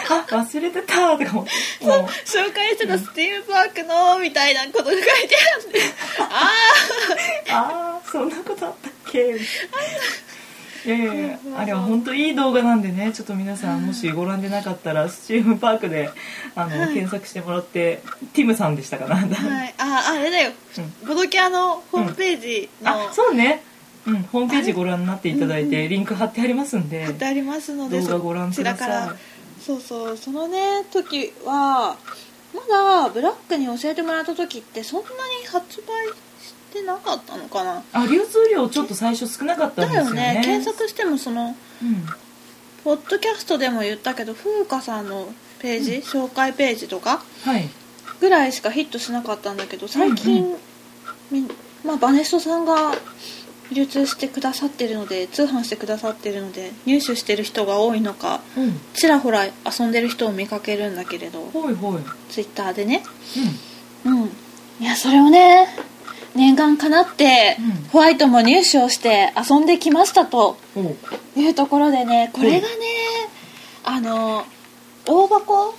[0.10, 5.08] あ 忘れてたとか思ってもう紹介してたスティームパークのみたいなことが書いて
[5.56, 5.82] あって。
[6.24, 6.52] あ
[7.52, 9.38] ああそんなことあったっけ？
[10.86, 11.30] いやいやい。
[11.30, 13.12] やあれは本当いい動画なんでね。
[13.12, 16.12] ちょっと皆さんもしご覧でなかったらスチームパークで
[16.56, 16.94] あの、はい。
[16.94, 18.02] 検索してもらって
[18.34, 20.52] ティムさんでしたかな、あ、はい、ああれだよ、
[21.06, 23.64] ボドキャのホームページの、あそうね、
[24.06, 29.10] うん、ホームページご覧になっていただいてリンク貼ってありますんで貼ってありますので動画ご覧ください
[29.66, 31.98] そうそうそのね時は
[32.54, 36.08] まだブラックに教えてもらった時ってそんなに発売
[36.44, 37.84] してなかったのかな。
[37.92, 40.34] あ流通量ちょっと最初少なかったんだよですよね。
[40.36, 40.42] ね。
[40.44, 42.06] 検索してもそのうん。
[42.84, 47.68] ポッドキャストでも言ったけど風花さんのページ、紹介ページとかはい。
[48.20, 50.46] ぐらいしかヒットしなかったんだけど最近、
[51.32, 51.42] うん。
[51.44, 51.50] み
[51.84, 52.94] まあ、バネストさんが
[53.74, 58.80] 流通してくださってるので通販してくださってるので入手してる人が多いのかうん。
[58.94, 62.02] ちらほら遊んでる人を見かけるんだけれどほいほい。
[62.30, 63.04] ツイッターでね。
[64.06, 64.30] ううん。
[64.80, 65.68] いやそれをね
[66.36, 67.90] 念願かなって、うん。
[67.90, 70.58] ホワイトも入手をして遊んできましたと
[71.36, 72.76] いうところでねこれがね、
[73.84, 74.46] あの
[75.08, 75.74] 大箱、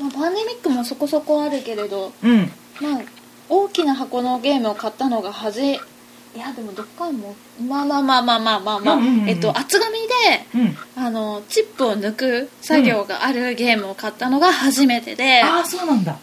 [0.00, 2.50] まあ、パンデミックもそこそこあるけれどうん。
[2.80, 3.16] まあ
[3.48, 5.78] 大きな箱のゲームを買ったのがはじ
[6.36, 7.34] いやでもどっかも
[7.66, 9.28] まあまあまあまあまあまあまあ、うんうんうんうん。
[9.30, 10.04] えっと厚紙で
[10.54, 10.76] うん。
[11.02, 16.18] あのチップを抜く作業があるゲームを買ったのが初めてで、ああそうなんだ。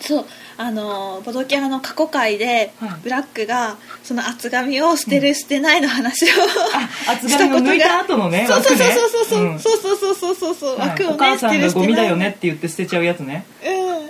[0.00, 0.26] そう。
[0.58, 2.90] あのボドキャラの過去回で、はい。
[3.04, 6.28] ブラックがその厚紙を捨てる、捨てないの話を
[7.08, 9.58] あ厚紙を抜いた後のねそうそうそうそうそう、うん。
[9.58, 10.54] そうそうそうそうそう。
[10.54, 10.88] そう、はい。
[10.90, 13.46] 枠をねお母さんがゴミだよね捨って言って捨てちゃうやつね。
[13.64, 14.08] うん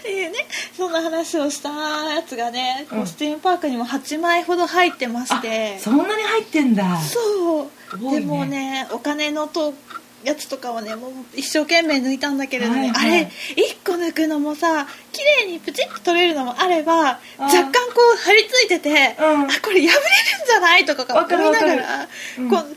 [0.00, 0.38] っていうね
[0.76, 3.00] そんな話をしたやつがね、うん。
[3.00, 5.78] コスティームパークにも8枚ほど入ってまあして。
[5.78, 6.98] そんなに入ってんだ。
[7.00, 7.98] そう。
[7.98, 8.20] ね。
[8.20, 9.74] でもねお金のと
[10.24, 13.20] やつとかをねもう一生懸命抜いたんだけれどね、はいはい。
[13.20, 17.42] あれ1個抜くのもさ綺麗にプチッと取れるのもあればー。
[17.42, 19.44] 若干こう張り付いてて、うん。
[19.44, 22.50] あこれ破れるんじゃないとかわかる思いながらるうん。
[22.50, 22.76] こう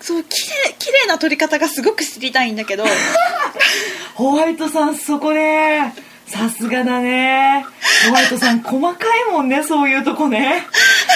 [0.00, 2.84] そう綺麗綺麗な撮り方がすごく知りたいんだけど。
[4.14, 5.94] ホワイトさんそこね
[6.26, 7.64] さすがだね。
[8.06, 10.62] ホワイトさん細かいもんねそういうとこね。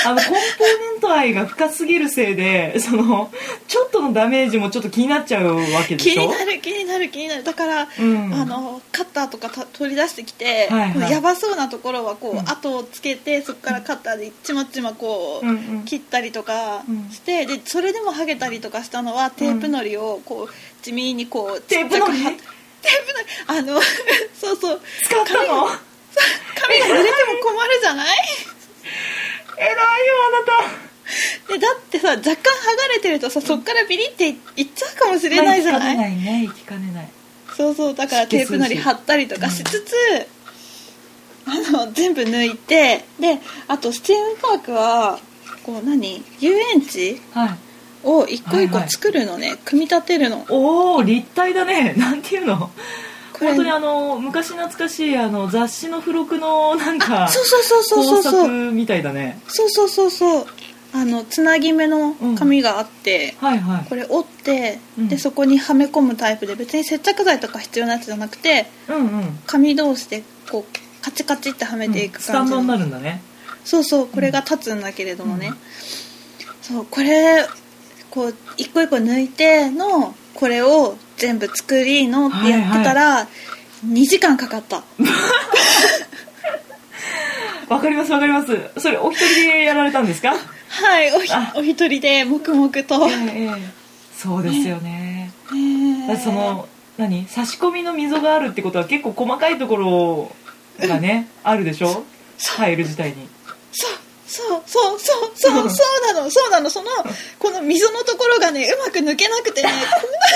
[0.05, 3.33] あのコンポーネント愛が深すぎるせいでその
[3.67, 6.23] ちょっとのダメージもちょっと気になっちゃうわけでしょ？
[6.23, 7.45] 気になる気になる気になる。
[7.45, 8.35] だから、うん。
[8.35, 11.11] あのカッターとかた取り出してきて、はいはい。
[11.11, 12.39] やばそうなところはこう、うん。
[12.49, 15.85] 後をつけてそこからカッターでちまちまこう、うんうん。
[15.85, 17.11] 切ったりとかうん。
[17.11, 22.13] して、でそれでも剥げたりとかしたのはテープのりをこう地味にこうテープのり？
[23.49, 23.81] あの
[24.39, 24.81] そうそう。
[25.05, 25.69] 使ったの？
[26.55, 28.17] 髪が濡れても困るじゃない？
[29.59, 29.75] 偉いよ
[30.29, 30.69] あな
[31.49, 31.53] た。
[31.53, 34.37] でだってさ若干剥がれてるとさそっからビリっていっ
[34.75, 37.09] ちゃうかもしれないじゃない、まあ行きかねないね行きかねない。
[37.57, 37.95] そうそう。
[37.95, 39.95] だからテープのり貼ったりとかしつつ、
[41.47, 45.19] あの全部抜いてであとスチームパークは
[45.63, 46.25] こう何？
[46.41, 47.21] 遊園地？
[47.33, 47.59] はい
[48.05, 48.91] を一個一個はいはい。
[48.91, 50.45] 作るのね、組み立てるの。
[50.49, 51.95] おお立体だね。
[51.99, 52.71] なんていうの？
[53.33, 53.49] これ。
[53.49, 58.43] 本当にあの昔懐かしいあの雑誌の付録のなんかそうそうそうそうそう工そう。
[58.43, 59.41] 作みたいだね。
[59.49, 60.47] そうそうそうそう。
[60.93, 63.89] あのつなぎ目の紙があって、はいはい。
[63.89, 65.09] これ折って、うん。
[65.09, 69.39] でそこにはめ込むタイプで別に接着剤とか必要なやつじゃなくてうんうん。
[69.47, 73.21] 紙同士でこうカチカチってはめていくスタンドになるんだね。
[73.65, 75.53] そうそうこれが立つんだけれどもね、
[76.63, 77.45] そうこれ
[78.17, 83.29] こう一個一個抜いてのこれを全部作りのってやってたら、
[83.87, 84.83] 2時間かかった。
[87.69, 88.59] わかりますわかります。
[88.79, 90.35] それお一人でやられたんですか？
[90.69, 91.13] はい
[91.55, 93.51] おお一人で黙々と、ええええ。
[94.17, 95.31] そうですよね。
[95.53, 96.07] ね。
[96.09, 97.27] だってその何？
[97.29, 100.33] 差し込みの溝があるってことは結構細かいところ
[100.89, 102.05] がねあるでしょ？
[102.57, 103.29] タイル自体に。
[103.73, 103.91] そう
[104.37, 106.69] そうそうそうそう そうなのそうなの。
[106.69, 106.91] その
[107.39, 109.73] この溝のところがねうまく抜けなくてね。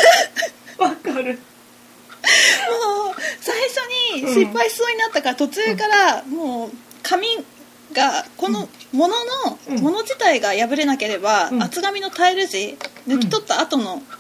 [0.79, 1.39] わかる。
[3.03, 3.77] もう最初
[4.15, 6.71] に失敗しそうになったから途中からもう
[7.03, 7.27] 紙
[7.93, 9.15] がこのもの
[9.69, 9.77] うん。
[9.77, 11.63] のもの自体が破れなければうん。
[11.63, 14.20] 厚紙のタイル地抜き取った後のうん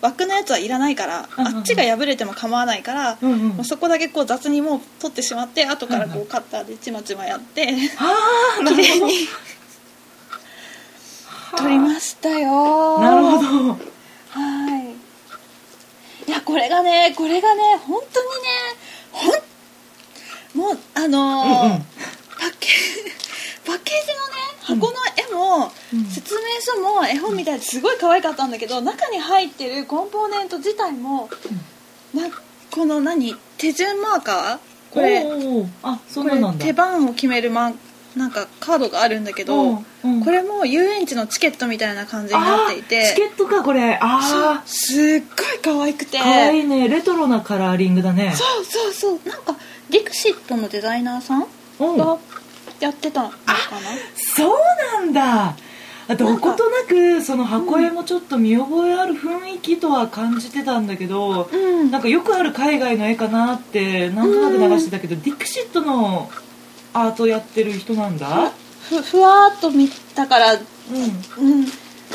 [0.00, 1.58] 枠のやつはいらないからうんうんうん。
[1.58, 3.48] あっちが破れても構わないからうんうん。
[3.48, 7.68] もうそこだけこう雑にもう取ってしまって後からこうカッターでちまちまやって
[7.98, 8.14] あ
[8.60, 8.82] あ なるほど。
[8.82, 9.28] 綺麗に
[11.56, 13.00] 取りましたよ。
[13.00, 13.72] なるほど。
[13.72, 13.76] は
[14.78, 14.90] い。
[16.28, 18.48] いやこれがねこれがね本当にね
[19.10, 21.80] ほんもうあのーうんうん。
[22.38, 22.70] パッケー
[23.22, 23.29] ジ
[23.64, 31.28] パッケージのね箱の絵も、うん説明書も絵本みたいですごい可愛かったんだけど中に入ってるコンポーネント自体も、
[32.14, 32.28] な
[32.70, 34.58] この何手順マーカー？
[34.92, 35.24] これ
[35.82, 36.24] あそ
[36.58, 37.72] 手番を決めるマ
[38.16, 40.24] なんかカードがあるんだけど、うんうん。
[40.24, 43.04] これも遊園地のチケットみたいな感じになっていて。
[43.14, 43.98] チケットかこれ。
[44.00, 45.20] あすっごい
[45.62, 46.18] 可愛くて。
[46.18, 48.32] あかわいいねレトロなカラーリングだね。
[48.34, 49.28] そうそうそう。
[49.28, 49.56] なんか
[49.90, 51.42] ディクシットのデザイナーさん
[51.96, 52.18] が
[52.80, 53.28] やってたの？
[53.30, 53.56] かな
[54.16, 54.58] そう
[54.98, 55.56] なんだ。
[56.16, 61.90] どことなくその箱絵もちょっと見覚えある雰囲気とは感じてたんだけど、うん。
[61.92, 66.28] なんかよくある海外の絵かなってなんとなく流してたけど、ディクシットの
[66.92, 68.50] アートやってる人なんだ？
[68.88, 70.60] ふふわーっと見たからうん。
[70.62, 71.66] うん。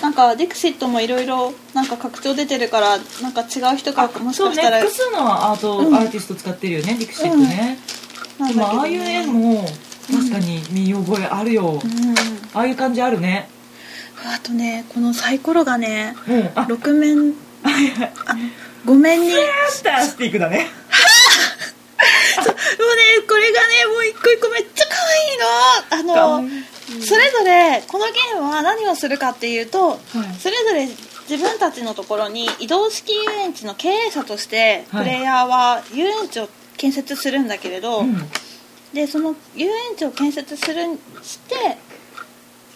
[0.01, 4.79] なんかディクシットもいろいろなんか拡張出てるからなんか違う人がもしそうねかしたら。
[4.81, 5.95] 複数のアート、うん。
[5.95, 7.77] アーティスト使ってるよねディクシットね、
[8.49, 9.65] でもああいう絵も
[10.11, 11.79] 確かに見覚えあるよ、うん。
[12.53, 13.49] ああいう感じあるね。
[14.23, 16.45] あとねこのサイコロがねうん。
[16.55, 16.65] あ。
[16.67, 18.13] 6面はいはい。
[18.27, 18.39] あの
[18.85, 19.31] 5面に
[19.69, 20.67] スタースティックだね。
[22.35, 22.61] そうもうね
[23.27, 24.95] これがねもう一個一個めっちゃ可
[25.97, 26.17] 愛いの。
[26.17, 26.49] あの
[27.03, 29.99] それぞれこのゲームは何をするかっていうと、はい。
[30.39, 30.87] それぞれ
[31.27, 35.03] 自分たちのところに移動式遊園地の経営者としてはい。
[35.03, 38.29] プレイヤーは遊園地を建設するんだけれど、うん
[38.95, 40.83] でその遊園地を建設する
[41.21, 41.55] して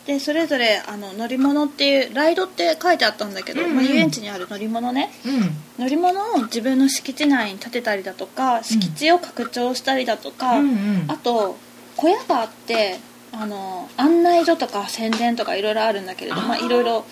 [0.05, 3.75] でそれぞれあの乗り物っていうライドって書いてあったんだけど、うんうん。
[3.77, 5.11] まあ遊園地にある乗り物ね。
[5.25, 5.83] うん。
[5.83, 11.05] 乗り物を自分の敷地内に建てたりだとか敷地を拡張したりだとか、うんうん。
[11.07, 11.57] あと
[11.95, 12.99] 小屋があって
[13.31, 17.05] あの案内所とか宣伝とかいろいろあるんだけれどまあいろいろ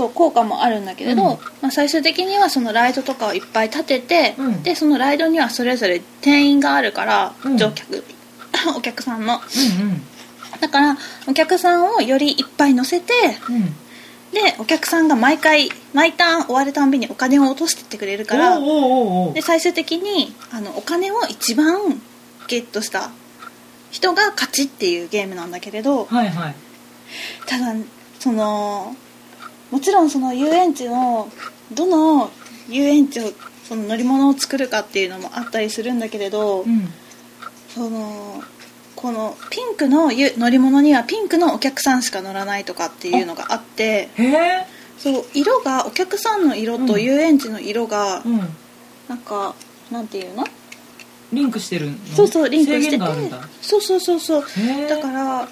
[0.00, 1.28] そう効果もあるんだけれど、うん。
[1.60, 4.62] まあ、最終的にはそのライドとかをいっぱい立てて、うん。
[4.62, 7.58] でそのライドにはそれぞれ定員があるから、うん。
[7.58, 8.02] 乗客
[8.76, 9.34] お客さんの。
[9.34, 10.02] うんうん。
[10.58, 13.12] だからお客さんをよりいっぱい乗せて
[13.48, 13.76] うん。
[14.32, 18.60] でお客さんが毎回毎ターン終わるたんびにお金を落としてってくれるから
[19.32, 22.00] で最終的にあのお金を一番
[22.46, 23.10] ゲットした
[23.90, 26.54] 人が勝ちっていうゲームなんだけれどはいはい。
[27.46, 27.74] ただ
[28.20, 28.94] その
[29.70, 31.30] もちろんその遊園地の
[31.72, 32.30] どの
[32.68, 33.32] 遊園地を
[33.68, 36.88] その乗り物を作るかっていうのもあったりするんだけれど、うん。
[37.68, 38.42] その
[38.96, 44.08] このピンクのゆ乗り物にはピンクのお客さんしか乗らないとかっていうのがあって
[44.98, 47.02] そう色がお客さんの色とうん。
[47.02, 48.40] 遊園地の色がうん。
[49.08, 49.54] なんか
[49.90, 50.44] なんていうの？
[51.32, 51.96] リンクしてるの？
[52.14, 53.04] そうそうリンクしてて。
[53.62, 54.44] そうそうそうそう。
[54.88, 55.48] だから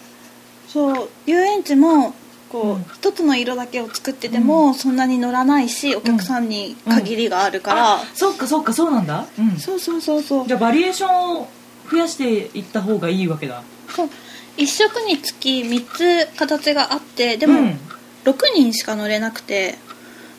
[0.67, 2.15] そう遊園地も
[2.51, 2.85] こう、うん。
[2.95, 10.49] 一つの色だけを作ってても、そんなに乗らないしお客さんに限りがあるから、あそっかそっかそうなんだ、うん、そうそうそうそう。
[10.49, 11.49] じゃあバリエーションを
[11.91, 13.63] 増やしていった方がいいわけだ。
[13.89, 14.09] そう。
[14.57, 17.79] 一色につき3つ形があってでも、うん。
[18.25, 19.79] 6人しか乗れなくて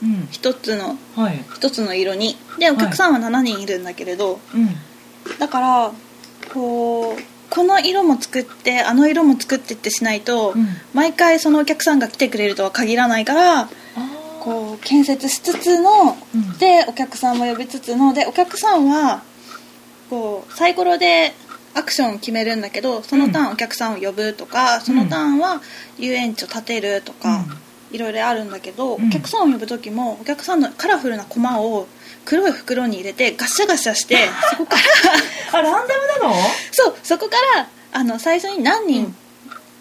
[0.03, 0.27] うん。
[0.31, 1.43] 1つのはい。
[1.55, 2.37] 一つの色に。
[2.59, 4.69] でお客さんは7人いるんだけれど、うん。
[5.37, 5.91] だから
[6.53, 10.67] こうこの色も作ってあの色も作ってってしないと、うん。
[10.93, 13.69] 毎回そのお客さんが来てくれるとは限らないから
[14.41, 16.57] こう建設しつつの、うん。
[16.57, 19.23] でお客さんも呼びつつのでお客さんは
[20.09, 21.33] こうサイコロで
[21.75, 25.61] アクションを決めるんだけどそのターンお客さんを呼ぶとか、そのターンは
[25.97, 27.45] 遊園地を建てるとか、
[27.91, 29.07] いろいろあるんだけど、うん。
[29.07, 31.87] お客さんを呼ぶ時もお客さんのカラフルなコマを
[32.25, 34.17] 黒い袋に入れてガシャガシャして
[34.51, 34.81] そこから？
[35.59, 36.35] あランダムなの？
[36.71, 39.15] そうそこからあの最初に何人、うん。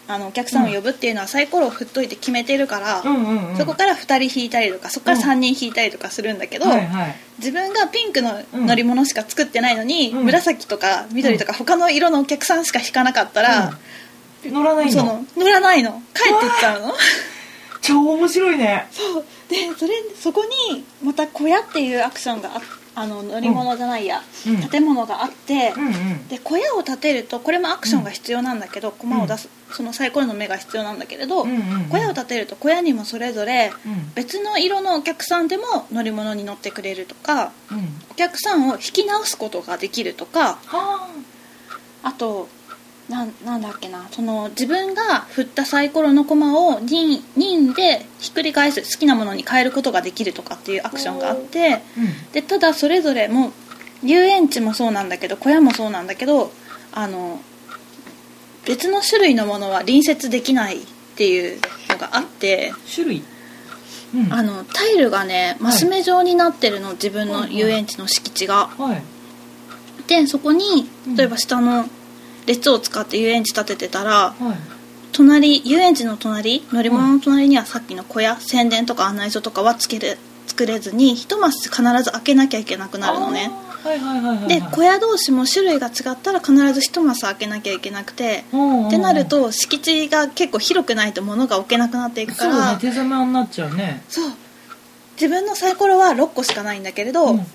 [0.07, 3.57] あのお客さんを呼ぶっていうのはサイコロを振っといて決めてるから、うんうんうん。
[3.57, 5.23] そこから2人引いたりとかそこからうん。
[5.23, 7.15] 3人引いたりとかするんだけど、はいはい。
[7.37, 10.23] 自分がピンクのうん乗り物しか作ってないのに、うん。
[10.25, 13.77] 紫とか緑とか他の色のお客さんしか引かなかったら、
[14.43, 14.91] 乗らないの？
[14.91, 16.01] その乗らないの。
[16.15, 16.95] 帰ってっちゃうの
[17.81, 18.87] 超面白いね。
[18.91, 19.25] そう。
[19.49, 22.61] でそれそこにまた小屋っていうアクションがあ
[22.95, 24.69] あの乗り物じゃないや、うん。
[24.69, 26.27] 建物があって、うんうん。
[26.27, 31.89] で小屋を建てるとこれもアクションが必要なんだけど、駒を出すそのサイコロの目が必要なんだけれど、うんうんうん。
[31.89, 34.11] 小屋を建てると小屋にもそれぞれうん。
[34.15, 38.01] 別の色のお客さんでも乗り物に乗ってくれるとかうん。
[38.11, 41.07] お客さんを引き直すことができるとかは
[42.03, 42.49] あと
[43.09, 44.07] なんなんだっけな。
[44.11, 51.81] その自分が振ったサイコロの駒を任任でひっくり返す好きなものに変えることができるとかっていうアクションがあって
[52.33, 53.51] でただそれぞれもう
[54.03, 56.51] 遊園地もそうなんだけど小屋もそうなんだけど
[56.93, 57.41] あの
[58.65, 60.85] 別の種類のものは隣接できないっ
[61.15, 63.23] ていうのがあって種類？
[64.13, 64.33] うん。
[64.33, 67.57] あのタイルがねマス目状になってるの自分のはいはい。
[67.57, 68.67] 遊園地の敷地が。
[68.67, 69.01] はい。
[70.07, 71.15] でそこにうん。
[71.15, 71.85] 例えば下の
[72.45, 74.79] 列を使って遊園地建ててたらはい。
[75.11, 80.17] 隣遊園地の隣乗り物の隣にはさっきの小屋宣伝とか案内所とかはつけれ
[80.47, 83.51] 作れずに一マス必ず開けなきゃいけなくなるのね。
[84.47, 88.43] で小屋同士も種類が違ったら必ず一マス開けなきゃいけなくて
[88.87, 94.03] ってなると敷地が結構広くないと物が置けなくなっていくかそうね手狭になっちゃうね。
[94.09, 94.31] そう。
[95.15, 97.45] 自分のサイコロは6個しかないんだけれど、うん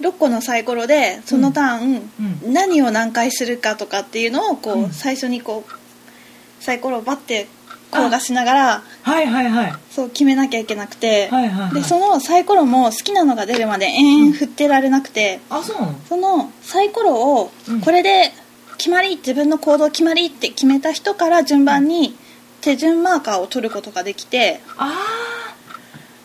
[0.00, 2.10] 6個のサイコロでそのターン、
[2.44, 2.52] うん。
[2.52, 4.90] 何を何回するかとかっていうのをこう、うん。
[4.90, 7.48] 最初にこうサイコロをバッて
[7.90, 9.72] 転がしながらはいはいはい。
[9.90, 11.74] そう決めなきゃいけなくて、はいはいはい。
[11.74, 15.98] でそのサイコロも好きなのが出るまで延々振ってられなくて、あそうなの？
[16.08, 17.80] そのサイコロをうん。
[17.80, 18.32] これで
[18.76, 22.14] 決まり自分の行動決まりって決めた人から順番に
[22.60, 25.56] 手順マーカーを取ることができて、ああ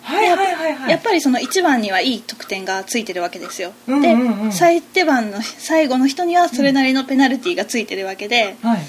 [0.04, 0.92] はいはいはいはい。
[0.92, 4.50] やっぱりその1番にはいい得点がついてるわけですよ、うんうんうん。
[4.50, 8.80] で最手番の最後の人にはそれなりのペナルティーがついてるわけで、はい。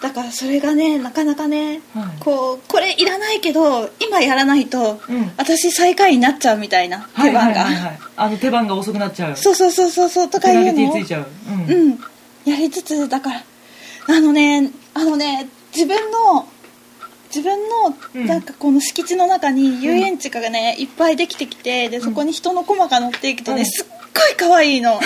[0.00, 2.20] だからそれがねなかなかね、はい。
[2.20, 5.32] こうこれいらないけど今やらないと、うん。
[5.36, 7.84] 私最下位になっちゃうみたいなはい手番が、はいはい。
[7.84, 9.36] はいあの手番が遅くなっちゃう。
[9.36, 11.98] そうそうそうそうそうとかいうのをうん。
[12.44, 13.42] やりつつだから
[14.08, 16.46] あのねあのね自分の
[17.34, 17.58] 自分
[18.14, 18.26] うん。
[18.26, 23.66] のなんかこの敷地の中に遊園地がね、いっぱいできてきてでそこに人の駒が乗っていくとね、うん。
[23.66, 24.94] すっごい可愛いの。
[24.94, 25.02] もう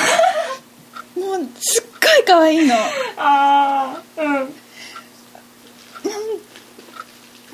[1.60, 2.74] すっごい可愛いの。
[3.16, 4.22] ああ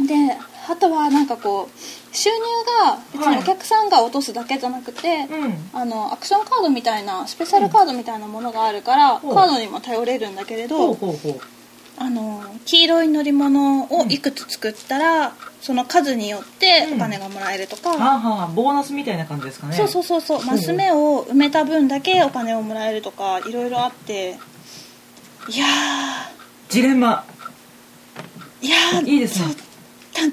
[0.01, 0.07] うん。
[0.07, 0.15] で
[0.69, 2.37] あとはなんかこう収入
[2.85, 5.71] が別にお客さんが落とすだけじゃなくて、うん。
[5.73, 11.41] あのアクションカードみたいなスペシャルカードみたいなものがあるから、ほうカードにも頼れるんだけれど、ほうほうほう
[12.03, 19.77] あの黄色い乗り物をいくつ作ったら、その数によってお金がもらえるとか、はあはあボーナスみたいな感じですかね。
[19.77, 20.45] そうそうそうそう。
[20.47, 24.39] マス目を埋めた分だけお金をもらえるとかいろいろあって。
[25.49, 25.67] いや
[26.71, 27.23] ジレンマ。
[28.63, 29.55] ーいやーいいですね。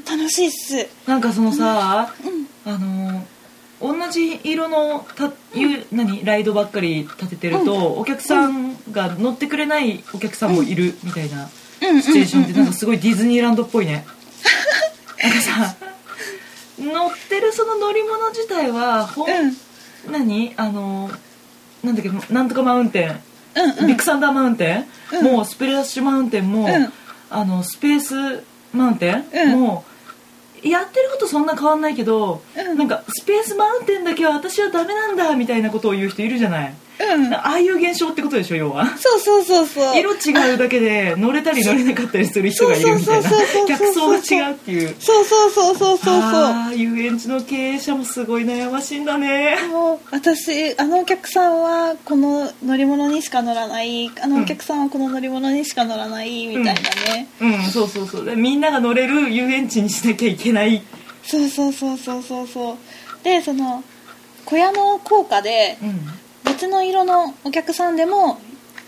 [0.09, 0.87] 楽しいっす。
[1.05, 2.13] なんかそのさ、
[2.65, 2.73] うん。
[2.73, 3.25] あの
[3.79, 5.29] 同じ色のたい
[5.81, 11.49] う何ライドばっかり立ててると、お客さんが乗ってくれないお客さんもいるみたいな
[11.81, 12.01] うん。
[12.01, 12.57] シチュエーションってうん。
[12.59, 14.05] なんかすごいディズニーランドっぽいね。
[15.21, 15.75] なんかさ
[16.79, 19.57] 乗っての乗り物自体はほん、うん。
[20.11, 20.53] 何？
[20.57, 21.11] あの
[21.83, 23.19] なんだっけなんとかマウンテン、
[23.55, 23.87] うんうん。
[23.87, 25.25] ビッグサンダーマウンテン、うん。
[25.25, 26.93] もうスプレッシュマウンテンも、うん。
[27.29, 29.59] あのスペースマウンテン、うん。
[29.59, 29.96] もう
[30.63, 32.77] やってることそんな変わんないけど、うん。
[32.77, 37.33] なんかスペースマウンテンだけは私はダメなんだみたいなことを言う人いるじゃない、うん。
[37.33, 38.97] ああいう現象ってことでしょ要は。
[38.97, 39.99] そうそうそうそう。
[39.99, 43.29] 色違うだけで乗れたり乗れなかったりする人がいるみたいな。
[43.29, 44.95] そうそうそうそう客層が違うっていう。
[44.99, 46.13] そうそうそうそうそうそう。
[46.13, 49.57] ああ遊園地の経営者もすごい悩ましいんだね。
[49.71, 54.11] もう私あのお客さんはこの乗り物にしか乗らない。
[54.21, 57.63] あのお客さんはこの乗り物にしか乗らないみたいなね、うん。
[57.65, 58.25] そうそうそう。
[58.25, 60.81] でみんなが乗れる遊園地にしなきゃいけない。
[61.23, 62.77] そうそうそうそうそうそう。
[63.23, 63.83] でその
[64.45, 65.99] 小屋の効果でうん
[66.57, 68.39] 別の色のお客さんでも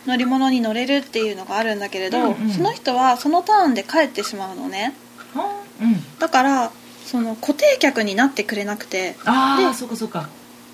[0.08, 2.50] 乗り物に乗れるっていうのがあるんだけれど、うんうん。
[2.50, 4.96] その人はそのターンで帰ってしまうのね。
[5.36, 6.18] はうん。
[6.18, 6.72] だから
[7.06, 9.16] その固定客になってくれなくて。
[9.24, 10.30] ああでそうかそうか。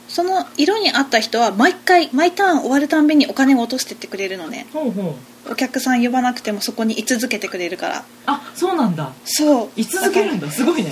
[0.07, 4.67] その色に合った人は毎回毎ターン終わるたんびにお金を落としてってくれるのね。
[4.71, 8.03] ほうほうお客さん呼ばなくてもそこに居続けてくれるから。
[8.25, 9.11] あそうなんだ。
[9.25, 9.69] そう。
[9.75, 10.49] 居続けるんだ。
[10.49, 10.91] すごいね。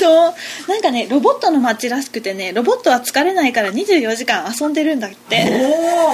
[0.00, 0.34] あの
[0.68, 5.60] なんかねロボットの街らしくてねロボットは疲れないから24時間遊んでるんだって。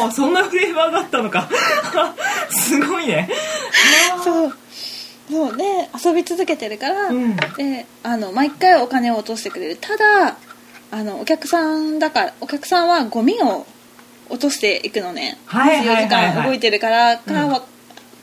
[0.03, 1.49] おおそんなフレーバーがあったのか。
[2.51, 3.31] すごいね。
[4.23, 4.57] そう。
[5.31, 5.57] そう。
[5.57, 5.65] で
[6.05, 7.37] 遊び続けてるから、うん。
[7.57, 9.79] であの毎回お金を落としてくれる。
[9.81, 10.37] ただ
[10.91, 13.67] あのお客さんだからお客さんはゴミを
[14.29, 16.05] 落としていくのね、はいはいはいはい。
[16.05, 17.65] 24時間動いてるからかうんは、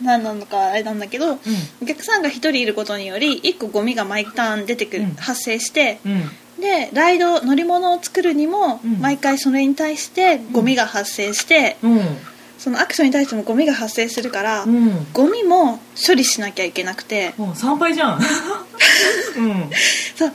[0.02, 1.40] 何なのかあれなんだけど、
[1.82, 5.16] お客さんが1人いることにより1個ゴミが毎ターン出てくる、うん。
[5.16, 6.12] 発生してうん。
[6.14, 9.00] うんでライド乗り物を作るにも、うん。
[9.02, 12.00] 毎回それに対してゴミが発生して、うん。
[12.58, 15.12] そのアクションに対してもゴミが発生するから、うん。
[15.12, 17.34] ゴミも処理しなきゃいけなくて。
[17.38, 18.20] もう参拝じゃん。
[19.38, 19.70] うん。
[20.16, 20.34] そう。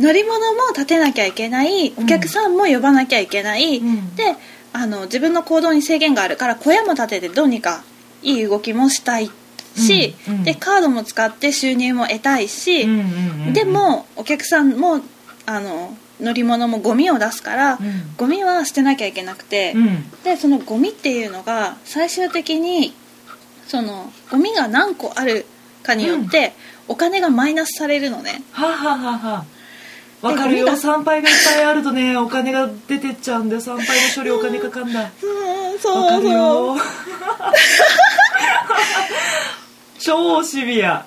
[0.00, 4.14] 乗り物も立てなきゃいけないお客さんも呼ばなきゃいけない、うん。
[4.14, 4.36] で
[4.72, 7.82] あの自分の行動に制限があるから小屋も立ててどうにか
[8.22, 9.30] いい動きもしたい
[9.74, 15.00] し、うんうんでカードも使って収入も得たいし、うんうんうんでもお客さんも
[15.46, 18.16] あの乗り物もゴミを出すから、うん。
[18.16, 20.10] ゴミは捨てなきゃいけなくて、うん。
[20.24, 22.92] でそのゴミっていうのが最終的に
[23.66, 25.46] そのゴミが何個ある
[25.82, 26.52] かによって、
[26.88, 28.42] お金がマイナスされるのね。
[28.52, 29.57] はあ、はあはあはあ
[30.20, 30.76] わかるよ。
[30.76, 36.76] 参拝がいっぱいあるとねお金が出てっちゃうんで参拝の処理お金かかんだうんわかるよ。
[39.98, 41.04] 超シビア。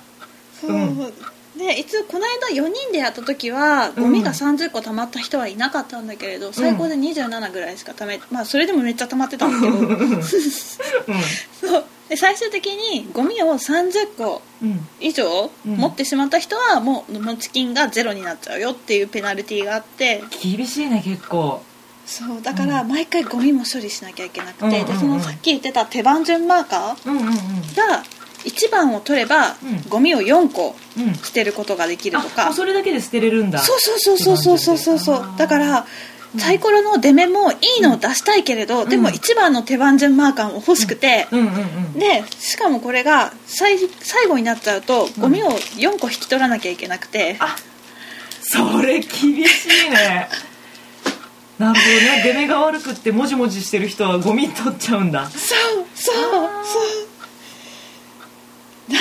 [0.64, 1.14] うん
[1.62, 9.78] で一応この間4人でやった時はゴミが30個貯まった人はいなかったんだけれど、最高で27ぐらいしか貯めまあそれでもめっちゃ貯まってたんだけど。
[9.78, 10.24] うん。
[10.24, 11.86] そう。
[12.10, 15.78] で最終的にゴミを30個うん以上うん。
[15.78, 20.24] 持ってしまった人はもう持ち金がゼロになっちゃうよっていうペナルティーがあって。
[20.42, 21.62] 厳しいね結構。
[22.06, 22.42] そう。
[22.42, 27.32] だから毎回ゴミも処理しなきゃいけなくて、うんうんうんでそのさっき言ってた手番順マーカーうんうんうん。
[27.32, 28.04] が
[28.46, 29.56] 1番を取れば、
[29.90, 30.76] ゴミを4個
[31.24, 33.60] 捨てることができるとか、それだけで捨てれるんだ。
[33.60, 35.00] そうそうそうそうそうそう。
[35.00, 35.86] そうだから
[36.38, 41.28] サイコロの出目もいいのを出したいけれど、うん、でも1番の手番順マーカーも欲しくて、
[41.96, 47.56] でしかもこれが最最後になっちゃうとゴミを4個引き取らなきゃいけなくて、うん、あ
[48.42, 50.30] それ厳しいね。
[51.60, 52.22] なるほどね。
[52.24, 55.30] 出目が悪くってもじもじしてる人はゴミ取っちゃうんだ。
[55.30, 57.11] そうそうそう。
[58.88, 59.00] な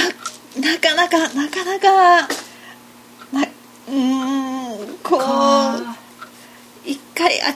[0.73, 2.29] なかなかなかなか
[3.33, 3.43] な
[3.89, 5.83] うーんこかう
[6.85, 7.55] 一回あ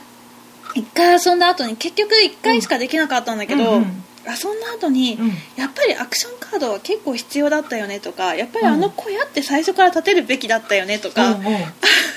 [0.75, 4.61] 一回遊んだ後に結局一回しかできなかったんだけど、うんうん遊ん。
[4.61, 5.29] だ後に、うん。
[5.55, 11.57] やっぱりアクションカードは結構必要だったよねとかやっぱりあの小屋って最初から建てるべきだったよねとか、うんうん。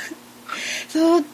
[0.88, 1.26] そう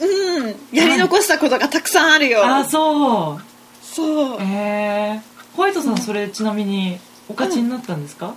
[0.00, 3.42] うんやり残したことがたくさんあるよ、あそう。
[3.82, 4.38] そう。
[4.40, 8.34] えー、ホワイトさんそれちなみにお勝ちになったんですか、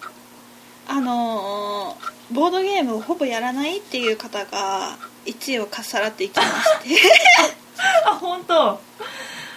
[0.88, 6.96] あのーボードゲームをほぼやらないっていう方が1位をかっさらっていきまして。
[8.06, 8.80] あ本当？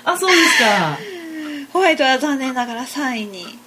[0.05, 0.99] あそうですか。
[1.73, 3.59] ホワイトは残念ながら3位に。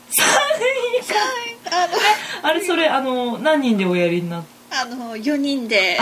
[1.69, 4.47] ああれそれあの何人でおやりになっの
[4.79, 5.97] あの4人で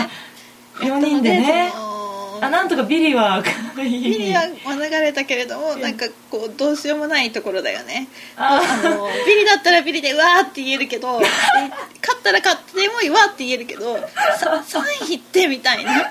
[0.76, 1.72] 4人でね。
[1.74, 2.05] その
[2.42, 3.44] あなんとかビリは
[3.76, 4.44] ビリは
[4.78, 8.08] 免れたけれどもなんかこうどうしようもないところだよね。
[8.38, 11.26] ああのビリだったらビリでうわーって言えるけどで
[12.02, 13.98] 勝ったら勝ってでもうわーって言えるけど
[14.40, 16.10] さ3位ってみたいな。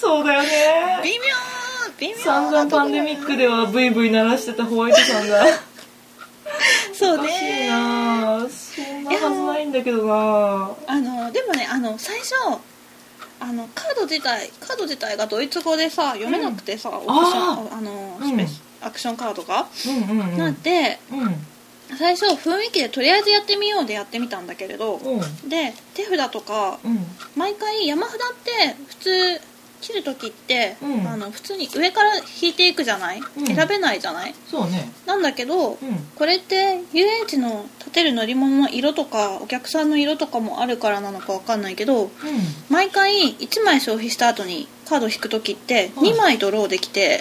[0.00, 1.00] そうだよね。
[1.02, 1.24] 微妙
[1.98, 5.44] 微妙散々パンデミックではブイブイ鳴らしてたホワイトさんが。
[6.92, 12.34] そうおかしいねなそんなはずないんだけどなあのでもねあの最初
[13.40, 17.14] あのカード自体カード自体がドイツ語でさ読めなくてさ、オプショ
[17.74, 18.30] ンあのうん。
[18.30, 19.66] スペシアクションカードが、
[20.38, 21.46] なんでうん。
[21.98, 25.48] 最初雰囲気でとりあえずやってみようでやってみたんだけれど、うん。
[25.48, 27.04] で手札とかうん。
[27.36, 29.40] 毎回山札って普通
[29.80, 31.08] 切る時って、うん。
[31.08, 33.46] あの普通に上から引いていくじゃない、うん。
[33.46, 34.34] 選べないじゃない？
[34.48, 34.90] そうね。
[35.06, 35.78] なんだけど、うん。
[36.14, 42.10] これって遊園地の立てる乗り物の色とかお客さんの色とかもあるからなのかわかんないけどう
[42.68, 47.20] 毎回1枚消費した後にカードを引く時ってはい2枚ドローできて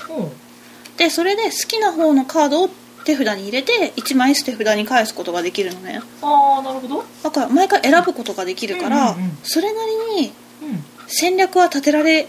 [0.98, 2.70] でそれで好きな方のカードを
[3.04, 6.02] 手札に入れて1枚捨て札に返すことができるのね。
[6.22, 7.04] ああなるほど。
[7.24, 9.82] だから毎回選ぶことができるから、それな
[10.18, 10.32] りにう
[11.08, 12.28] 戦略は立てられ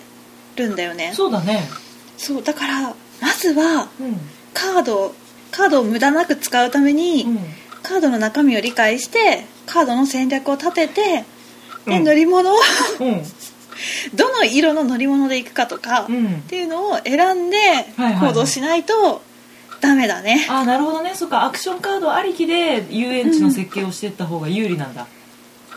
[0.57, 1.11] るんだよね。
[1.11, 1.69] んそうだね。
[2.17, 4.21] そうだからまずはうん。
[4.53, 5.15] カード
[5.51, 7.39] カードを無駄なく使うために、うん。
[7.83, 11.25] カードの中身を理解してカードの戦略を立てて
[11.87, 12.05] で、うん。
[12.05, 12.59] 乗り物を
[13.01, 13.23] うん。
[14.15, 16.43] どの色の乗り物で行くかとか、っうん。
[16.43, 17.57] ていうのを選んで
[17.97, 19.23] はいはい行動しないと
[19.81, 21.13] ダメだね、ああなるほどね。
[21.15, 25.07] そっかアクションカードありきで遊園地の設計をしていった方が有利なんだ、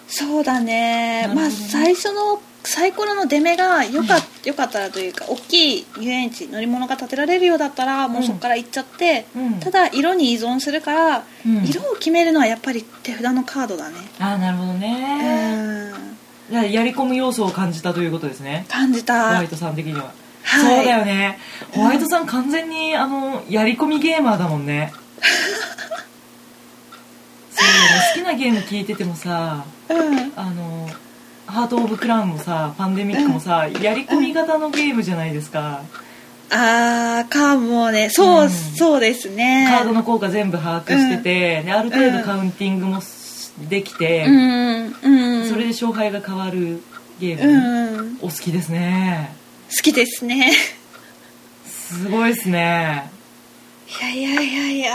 [0.09, 1.25] そうだね。
[1.27, 1.33] ね。
[1.33, 9.59] まあ最初のサイコロの出目がよか,、よかったらというか大きい遊園地乗り物が建てられるようだったらもうそこから行っちゃって、うん。
[9.59, 11.65] ただ色に依存するから、うん。
[11.65, 13.95] 色を決めるのはやっぱり手札のカードだね。
[14.19, 16.17] ああなるほどうねん。
[16.49, 18.65] じゃあやり込む要素を感じたということですね。
[18.69, 20.11] 感じホたワイトさん的には、
[20.43, 20.75] はい。
[20.77, 21.39] そうだよね。
[21.71, 24.93] ホワイトさん完全にあのやり込みゲーマーだもんね。
[27.51, 27.79] そうよね。
[28.15, 30.33] 好きなゲーム聞いててもさうん。
[30.35, 30.89] あの
[31.45, 35.81] ハート・オブ・クラウンもさパンデミックもさ、やり込み型のゲームじゃないですか、
[36.49, 38.49] あーかもねそう、うん。
[38.49, 39.67] そうですね。
[39.69, 43.01] カードの効果全部把握してて、である程度カウンティングも
[43.69, 45.49] できて、うんうん。
[45.49, 46.81] それで勝敗が変わる
[47.19, 48.17] ゲーうム、ん。
[48.21, 49.35] お好きですね。
[49.69, 50.53] 好きですね。
[51.65, 53.11] すごいですね。
[54.01, 54.93] いやいやいやいや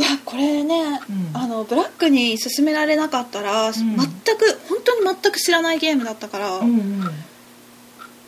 [0.00, 1.30] いやこれね、うん。
[1.34, 7.02] あのブラックに勧められなかったら、全く本当に全く知らないゲームだったから、うんうん。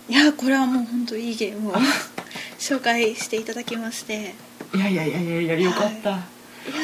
[0.06, 1.74] いやこれはもう本当いいゲームを
[2.60, 4.34] 紹介していただきまして。
[4.74, 6.12] いやいやいやいやいやよかった、い。
[6.12, 6.18] や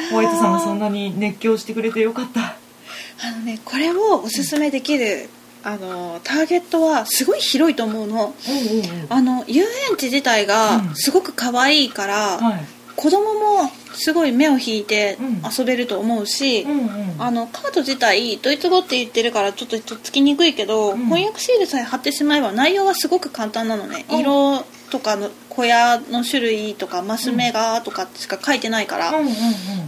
[0.07, 0.09] ー。
[0.09, 2.41] ホワイトさんがそんなに熱狂してくれてよかった。
[2.41, 5.29] あのねこれをおすすめできる、
[5.63, 8.33] あのターゲットはすごい広いと思うの。
[8.49, 9.07] うんうんうん。
[9.09, 9.61] あの遊
[9.91, 10.95] 園地自体がうん。
[10.95, 12.65] すごく可愛いから、はい。
[12.95, 15.41] 子供もすごい目を引いてうん。
[15.57, 17.15] 遊べると思うし、うんうん。
[17.19, 21.05] あのカード自体ドイツ語って言ってるからちょっとつきにくいけど、うん。
[21.05, 29.33] 翻訳シールさえ貼ってしまえば内容はすごく簡単なのね、うん色とかの小屋の種類とかマス目がとかしか書いてないから、うんうん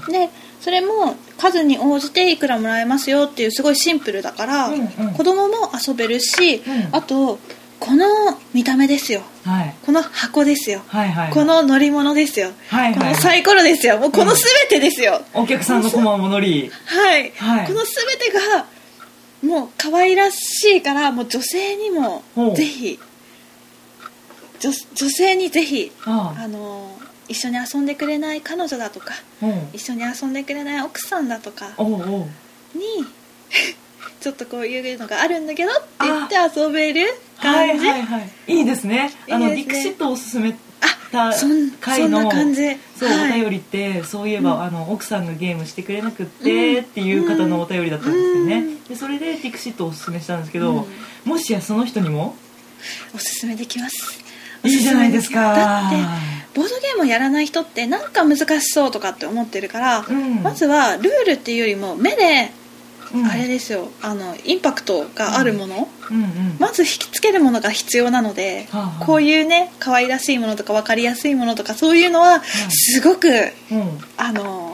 [0.07, 0.11] うん。
[0.11, 0.29] で
[0.59, 5.13] それも数に応じていくらもらえますよっていうすごいシンプルだから、うんうん。
[5.13, 6.95] 子供も遊べるし、うん。
[6.95, 7.39] あと
[7.81, 8.05] この
[8.53, 9.23] 見た目ですよ。
[9.43, 9.75] はい。
[9.83, 13.97] この箱ですよ、はいはいこの乗り物ですよ、はいはいこのサイコロですよ。
[13.97, 17.67] もうこの全てですよ、お客さんのコマも乗りはい、はい。
[17.67, 17.87] この全
[18.19, 18.67] てが
[19.41, 22.23] もう可愛らしいからもう女性にも
[22.55, 22.99] ぜひ
[24.59, 26.47] 女女性にぜひああ。
[26.47, 26.95] の
[27.27, 29.13] 一緒に遊んでくれない彼女だとか
[29.73, 33.05] 一緒に遊んでくれない奥さんだとかに
[34.21, 37.07] ちょっとこういうのがあるんだけどって言って遊べる
[37.41, 38.29] 感じ、はいはいはい。
[38.47, 39.11] いいですね。
[39.29, 39.73] あのいいですね。
[39.73, 40.53] ディクシットを勧め
[41.11, 41.33] た
[41.81, 42.77] 回の感じ。
[42.97, 43.41] そう、はい。
[43.41, 48.83] お便りってそういえば、あの奥さんがゲームしてくれなくって、っていう方のお便りだったんですよね、うん。
[48.83, 51.29] でそれでディクシットをお勧めしたんですけど、うん。
[51.29, 52.35] もしやその人にも？
[53.15, 54.23] おすすめできます。
[54.63, 55.55] いいじゃないですか。
[55.55, 55.95] だって
[56.53, 60.43] ボードゲームをやらない人ってなんか難しそうとかって思ってるから、うん。
[60.43, 62.60] まずはルールっていうよりも目でうん
[63.29, 63.89] あれですよ。
[64.01, 66.55] あのインパクトがあるもの、うんうん。
[66.59, 69.05] まず引きつけるものが必要なので、はあはあ。
[69.05, 73.27] こういうね可愛らしいものとか分かりやすいものとかそういうのはすごく、
[73.71, 73.99] うん。
[74.17, 74.71] あの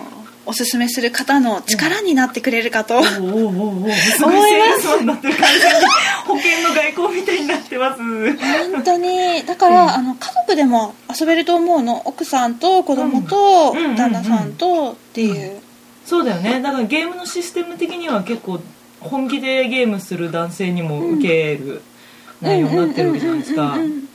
[0.47, 3.91] おすすめする方の力になってくれるかと、おうおうおうおう。
[3.91, 5.85] すごいセールスマンになってる完全に
[6.25, 8.01] 保険の外交みたいになってます。
[8.71, 9.45] 本当に。
[9.45, 9.89] だから、うん。
[9.89, 12.01] あの家族でも遊べると思うの。
[12.05, 15.59] 奥さんと子供と旦那さんとっていう、
[16.07, 16.61] そうだよね。
[16.61, 18.61] だからゲームのシステム的には結構
[19.01, 21.81] 本気でゲームする男性にも受ける
[22.41, 23.75] 内容になってるわけじゃないですか。
[23.75, 24.09] うん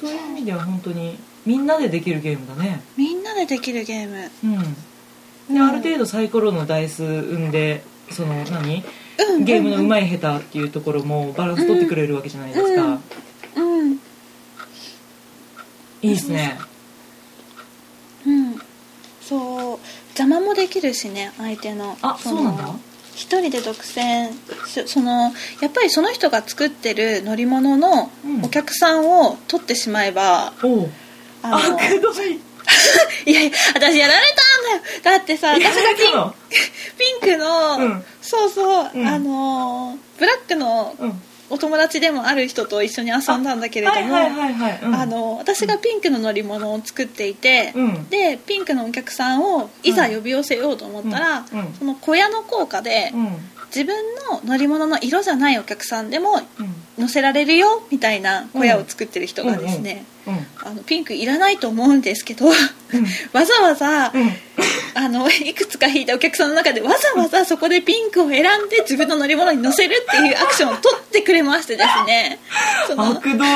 [0.00, 1.16] そういう意味では本当に
[1.46, 2.82] みんなでできるゲームだね。
[2.96, 4.30] みんなでできるゲーム。
[4.44, 5.54] うん。
[5.54, 8.84] である程度サイコロのダイス生んでその何？
[9.30, 12.82] うんゲームの上手い下手っていうところもバランス取ってくれるわけじゃないですか、
[13.56, 13.80] うん。
[13.80, 13.92] うん。
[13.92, 13.98] い
[16.02, 16.58] いですね。
[18.26, 18.57] うん
[19.28, 19.78] そう
[20.18, 21.96] 邪魔もできるしね相手の。
[22.00, 22.74] あのそうなんだ。
[23.14, 24.30] 一人で独占
[24.66, 28.44] しそのやっぱりその人が作ってる乗り物のうん。
[28.44, 30.90] お客さんを取ってしまえば、おう。
[31.42, 32.40] あのあくどい。
[33.26, 35.18] いやいや私やられたんだよ。
[35.18, 35.70] だってさ私や
[36.12, 36.34] が
[36.98, 38.04] ピンクの、うん。
[38.22, 39.06] そうそう、うん。
[39.06, 48.08] あのブラックのうんお友達でもある人と一緒に遊んだんだけれども、私がピンクの乗り物を作っていて、うん。
[48.08, 51.58] でピンクのお客さんをいざ呼び寄せようと思ったら、うん。
[51.58, 51.72] うん。
[51.74, 53.36] その小屋の効果で、うん
[53.74, 53.96] 自分
[54.30, 56.74] の乗り物の色じゃないお客さんでもうん。
[56.98, 60.34] 乗せられるよみたいな小屋を作ってる人がですね、うん。
[60.64, 62.46] あのピンクいらないと思うんですけど、
[63.32, 64.32] わざわざ、うん。
[64.94, 72.40] あのいくつか引いたお客さんの中でわざわざそこでピンクを選んで自分の乗り物に乗せるっていうアクションを取ってくれましてですね。
[72.88, 73.48] そのあくどい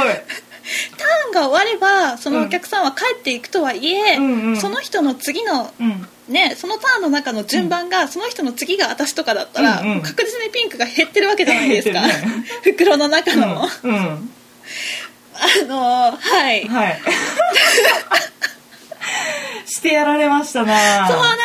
[0.97, 4.57] ターンが終わればそのお客さんは帰っていくとはいえ、うんうん。
[4.57, 6.09] その人の次のうん。
[6.29, 10.03] ね、そのターンの中の順番が、その人の次が私とかだったら、うんうん。
[10.03, 12.01] 確実にピンクが減ってるわけじゃないですか。
[12.63, 14.31] 袋の中の、うん、うん、
[15.35, 17.01] あのはい、はい。
[19.67, 21.09] してやられましたな。
[21.09, 21.41] そうなの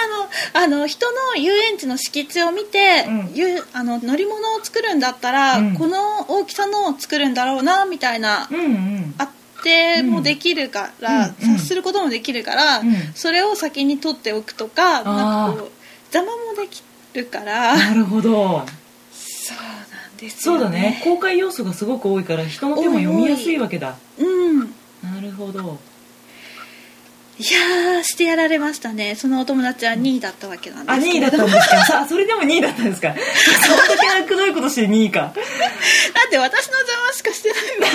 [0.59, 3.31] あの人の遊園地の敷地を見て、うん。
[3.35, 5.75] ゆあの乗り物を作るんだったら、うん。
[5.75, 9.15] この大きさのを作るんだろうなみたいな、うんうん。
[9.19, 9.29] あっ
[9.63, 11.23] てもできるから、うん。
[11.25, 12.95] うん察することもできるから、うん。
[13.13, 15.71] それを先に取っておくとかなんかこう
[16.15, 16.81] 邪魔もでき
[17.13, 17.77] るから。
[17.77, 18.65] なるほど。
[19.11, 21.01] そうなんですそうよだね。
[21.03, 23.95] 公開要素がすごく多いから人の手も読みやすいわけだ。
[24.17, 24.59] うん。
[25.03, 25.77] なるほど
[27.39, 29.13] いやーしてやられましたね。
[29.15, 31.37] そのお友達は2位だったわけなんあ2位だですけれど。
[31.37, 32.05] ったんですか？
[32.07, 33.13] それでも2位だったんですか？
[33.13, 35.19] そんだけあくどいことして2位か。
[35.21, 35.33] だっ
[36.31, 37.89] て私の邪魔しかしてないもん。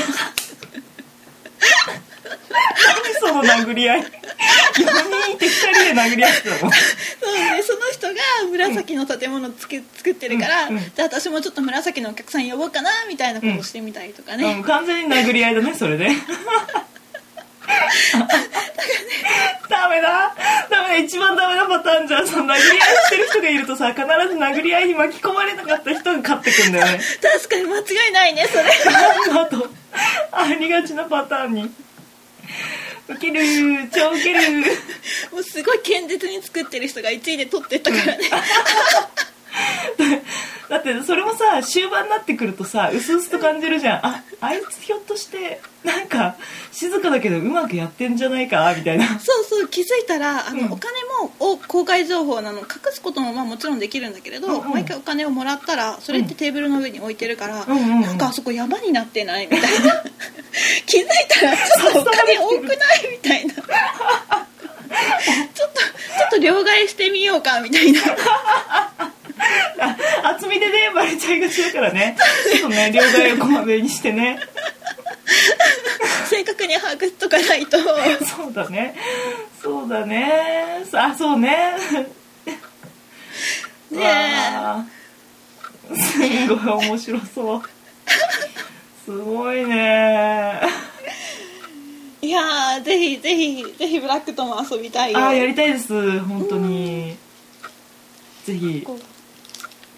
[3.21, 4.01] その殴り合い。
[4.01, 6.59] 4人いて2人で殴り合ってたの？
[6.59, 6.71] そう
[7.35, 8.15] ねその人が
[8.51, 10.77] 紫の建物つけ作ってるから、うん。
[10.77, 10.83] うん。
[10.83, 16.09] じゃあ私もちょっと紫のお客さん呼ぼうかなみたいなことをしてみたりとかね、うん、完全に殴り合いだねそれで
[19.69, 20.35] ダメだ。
[20.71, 20.97] ダメだ。
[20.97, 22.29] 一番ダメなパターンじゃん。
[22.29, 24.09] その殴り合いしてる人がいるとさ必ず
[24.39, 27.01] 殴り合いに巻き込まれなかった人が勝ってくんだよね。
[27.21, 28.65] 確かに間違いないねそれ。
[29.41, 29.69] あと
[30.33, 31.71] ありがちなパターンに
[33.09, 33.41] ウケる
[33.93, 34.61] 超ウケる
[35.33, 38.19] もうすごい堅実に作ってる人が1位で取ってったからね
[40.69, 44.07] だってそれもさ終盤になってくるとさうすうすと感じるじゃん。
[44.07, 46.37] ああいつひょっとしてなんか
[46.71, 49.07] 静かだけどうまくやってんじゃないかみたいな。
[49.21, 50.73] そうそう気づいたらあの、うん。
[50.73, 54.71] お金もお公開情報なの隠すこともまあもちろんできるんだけれど、うんうん。
[54.71, 60.03] 毎回お金をもらったらそれってテーブルの上に置いてるから、うんなんかあそこ山になってないみたいな。
[60.87, 62.77] 気づいたらちょっとお金多くない？
[63.11, 63.55] みたいな
[65.55, 68.01] ちょっとちょっと両替してみようかみたいな。
[69.81, 69.97] あ
[70.37, 72.17] 厚みでねバレちゃいがちだからね。
[72.51, 74.39] ちょっとね両替をこまめにしてね。
[76.29, 77.79] 正確に把握しとかないと。
[78.25, 78.95] そうだね。
[79.63, 80.85] そうだね。
[80.93, 81.77] あそうね。
[83.91, 84.35] ね
[85.91, 85.97] え。
[85.97, 87.63] すんごい面白そう。
[89.05, 90.61] すごいね。
[90.63, 90.72] い
[92.33, 95.19] やーぜひぜひぜひブラックとも遊びたいよ。
[95.19, 96.21] ああやりたいです。
[96.21, 97.17] 本当に。
[98.45, 98.83] ぜひ。
[98.83, 98.99] こ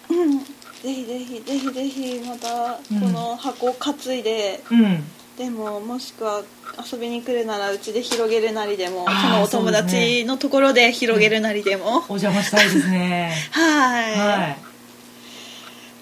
[0.09, 0.39] ううん。
[0.39, 0.45] ぜ
[0.83, 3.01] ひぜひぜひぜひまたうん。
[3.01, 5.03] この箱を担いで、うん。
[5.37, 6.43] でももしくは
[6.91, 13.33] 遊びに来るならうちで広げるなりでもそのお友達のところで広げるなりでも、お邪魔したいですね。
[13.51, 14.11] はい。
[14.11, 14.57] はい。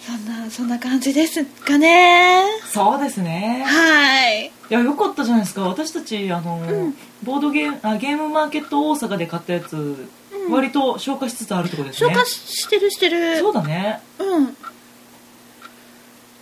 [0.06, 2.44] そんなそんな感じですかね。
[2.70, 3.64] そうですね。
[3.66, 5.68] はいいやよかったじゃないですか。
[5.68, 6.96] 私たちあの、うん。
[7.24, 10.10] ボードゲームあゲームマーケット大阪で買ったやつ、ん。
[10.52, 12.10] 割と消化しつつあるってことですね。
[12.10, 13.40] 消化してるしてる。
[13.40, 14.02] そうだね。
[14.20, 14.44] うん。
[14.46, 14.48] い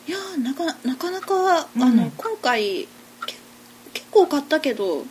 [0.07, 1.83] やーなかなかなか、うん。
[1.83, 2.87] あの今回
[3.25, 3.35] け
[3.93, 5.05] 結構買ったけど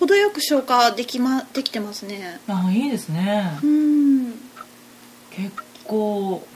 [0.00, 2.40] 程よく消化でき,、ま、できてますね。
[2.48, 3.58] あいいですね。
[3.62, 4.32] うん。
[5.30, 5.52] 結
[5.84, 6.46] 構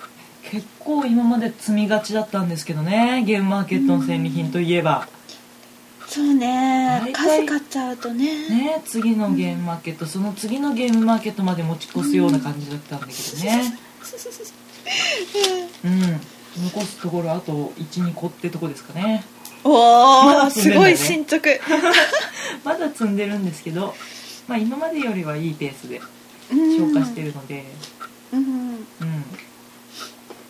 [0.42, 3.22] 結構今まで積みがちだったんですけどね。
[3.24, 5.06] ゲームマーケットの戦利品といえば、
[6.10, 7.00] そうね。
[7.14, 8.48] 数買っちゃうとね。
[8.48, 13.78] ね次のゲームマーケットその次のゲームマーケットまで持ち越すような感じだったんだけどね。
[15.84, 16.20] うん。
[16.64, 19.22] 残すところあと12個ってとこですかね。
[19.62, 21.48] おおすごい進捗。
[22.64, 23.94] まだ積んでるんですけど、
[24.48, 26.00] まあ、今までよりはいいペースで
[26.50, 27.66] 消化してるので。
[28.32, 28.40] うん。
[28.40, 28.86] うん。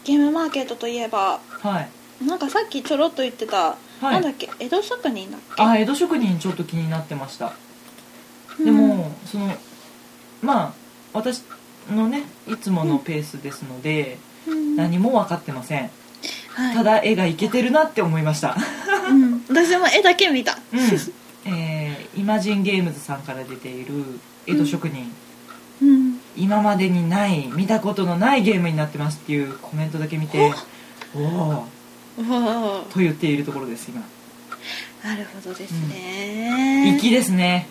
[0.05, 2.25] ゲームマーケットといえばはい。
[2.25, 3.77] なんかさっきちょろっと言ってた、
[4.09, 4.13] い。
[4.15, 4.49] なんだっけ？
[4.59, 5.63] 江戸職人だっけ？
[5.63, 7.53] あ江戸職人ちょっと気になってました。
[8.59, 8.65] うん。
[8.65, 9.53] でも、その
[10.43, 10.73] まあ
[11.13, 11.43] 私
[11.91, 14.77] のねいつものペースですので、うん。
[14.77, 15.91] 何も分かってません。
[16.55, 16.75] はい。
[16.75, 18.57] ただ絵がいけてるなって思いました。
[19.09, 20.59] うん、私も絵だけ見た。
[20.73, 20.81] うん。
[21.45, 24.05] えーイマジンゲームズさんから出ている
[24.47, 25.11] 江戸職人、
[25.81, 26.21] うん。
[26.37, 30.53] 今までにない見たことのないゲームになってますっていうコメントだけ見て
[31.15, 31.65] おお
[32.93, 34.03] と言っているところです今。
[35.03, 37.67] なるほどですね、粋ですね。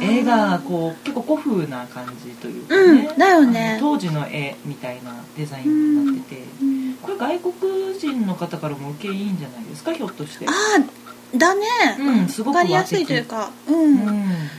[0.00, 3.78] 絵がこう結構古風な感じというかね、うんだよね。
[3.80, 10.46] 当時の絵みたいなデザインになってて、うんこれ外国人の方からも受けいいんじゃないですかひょっとして。
[10.48, 11.62] ああだね、
[11.98, 14.50] うんすごくわかりやすいというかうん、うん。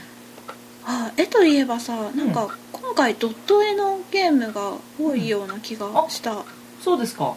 [0.86, 6.44] あ絵といえばさなんか今回ドット絵のゲームが多いような気がした、
[6.82, 7.34] そうですか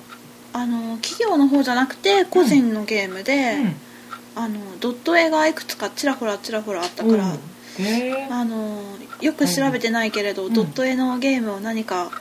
[0.53, 3.75] あの企業の方じゃなくて個人のゲームで、うん。
[4.33, 7.25] あのドット絵がいくつかちらほらちらほらあったから、
[8.29, 8.81] あの
[9.19, 10.53] よく調べてないけれど、うん。
[10.53, 12.11] ドット絵のゲームを何か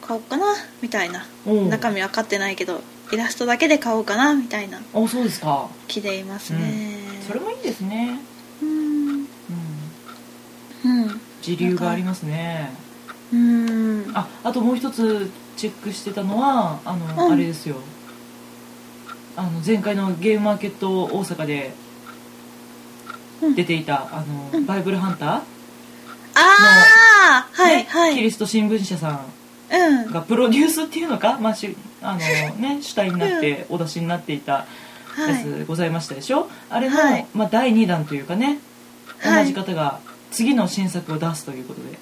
[0.00, 0.46] 買おうかな
[0.80, 1.52] みたいな、う。
[1.52, 2.80] ん中身分かってないけど
[3.12, 5.68] イラストだけで買おうかなみたいなあそうですか。
[5.86, 8.18] 気でいますね、それもいいですね。
[8.62, 8.68] うん。
[9.08, 9.28] うん。
[10.84, 11.20] うん。
[11.42, 12.70] 時流がありますね。
[13.32, 14.10] うん。
[14.14, 17.32] ああともう一つチェックしてたのはあの、うん。
[17.34, 17.76] あれですよ。
[19.36, 21.72] あの前回のゲームマーケット大阪で
[23.42, 23.54] うん。
[23.54, 24.66] 出ていた、あのうん。
[24.66, 25.42] バイブルハンタあ
[26.34, 28.14] あー、はいねはい。
[28.14, 29.20] キリスト新聞社さん
[29.70, 30.12] うん。
[30.12, 34.66] がプロデュースっていうのか、まあしあのね、主体になってお出しになっていた
[35.08, 35.34] はい。
[35.34, 37.26] やつございましたでしょ、あれの、はい。
[37.34, 38.60] まあ、第2弾というかね
[39.18, 39.44] はい。
[39.44, 39.98] 同じ方が
[40.30, 41.98] 次の新作を出すということで、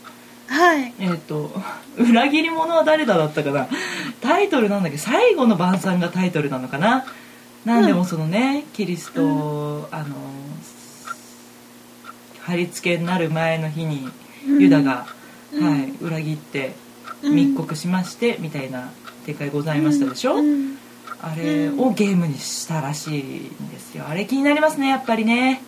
[0.48, 0.92] はい。
[0.98, 1.50] えっ、と
[1.98, 3.68] 「裏切り者は誰だ?」だったかな？
[4.20, 7.04] タイトルなんだっけ「最後の晩餐」がタイトルなのかな？
[7.64, 10.14] なんでもそのね、キリストを、あの
[12.42, 14.08] 貼り付けになる前の日に
[14.46, 15.06] うんユダが、
[15.52, 15.68] うん。
[15.68, 16.74] はい、裏切って
[17.22, 17.34] うん。
[17.34, 18.90] 密告しましてみたいな
[19.24, 20.78] 展開ございましたでしょ、うん。
[21.20, 24.04] あれをゲームにしたらしいんですよ。
[24.08, 25.60] あれ気になりますねやっぱりね。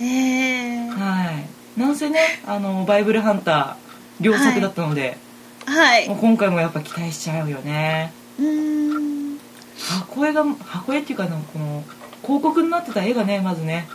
[0.00, 1.32] ええは
[1.76, 1.80] い。
[1.80, 3.89] なんせねあのバイブルハンター
[4.20, 5.18] 良作だったので、
[5.66, 6.08] はい。
[6.08, 8.12] もう今回もやっぱ期待しちゃうよね。
[8.38, 9.38] うん。
[9.78, 11.84] 箱絵が箱絵っていうかこの
[12.22, 13.88] 広告になってた絵がねまずね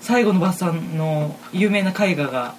[0.00, 2.54] 最後のバッサンの有名な絵画が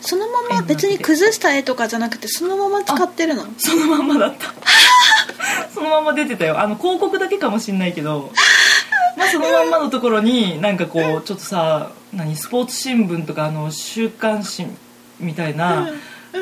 [0.00, 3.46] そのまま別に崩した絵とかじゃなくてそのまま使ってるの？
[3.56, 4.52] そのまんまだった。
[5.72, 6.60] そのまんま出てたよ。
[6.60, 8.30] あの広告だけかもしんないけど
[9.16, 14.66] まあそのまんまのところになんかこうちょっとさ何スポーツ新聞とかあの週刊誌
[15.20, 15.88] みたいな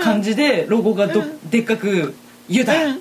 [0.03, 1.51] 感じでロゴがど、うん。
[1.51, 2.15] でっかく
[2.49, 3.01] 「ユダ、うん。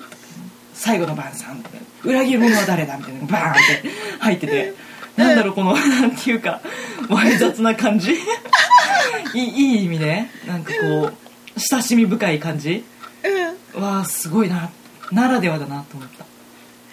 [0.74, 4.74] 最後の晩餐」って「裏切り者は誰だ?」みたいなバーンって入ってて、
[5.16, 6.60] なんだろうこのなんていうか
[7.08, 8.12] わい雑な感じ。
[9.34, 11.14] いいいい意味でなんかこう
[11.56, 12.84] 親しみ深い感じ。
[13.74, 13.82] うん。
[13.82, 14.70] わあすごいな。
[15.10, 16.24] ならではだなと思った。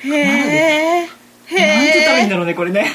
[0.07, 1.07] へえ
[1.47, 2.85] へなんて言ったらいいんだえろうねこれね。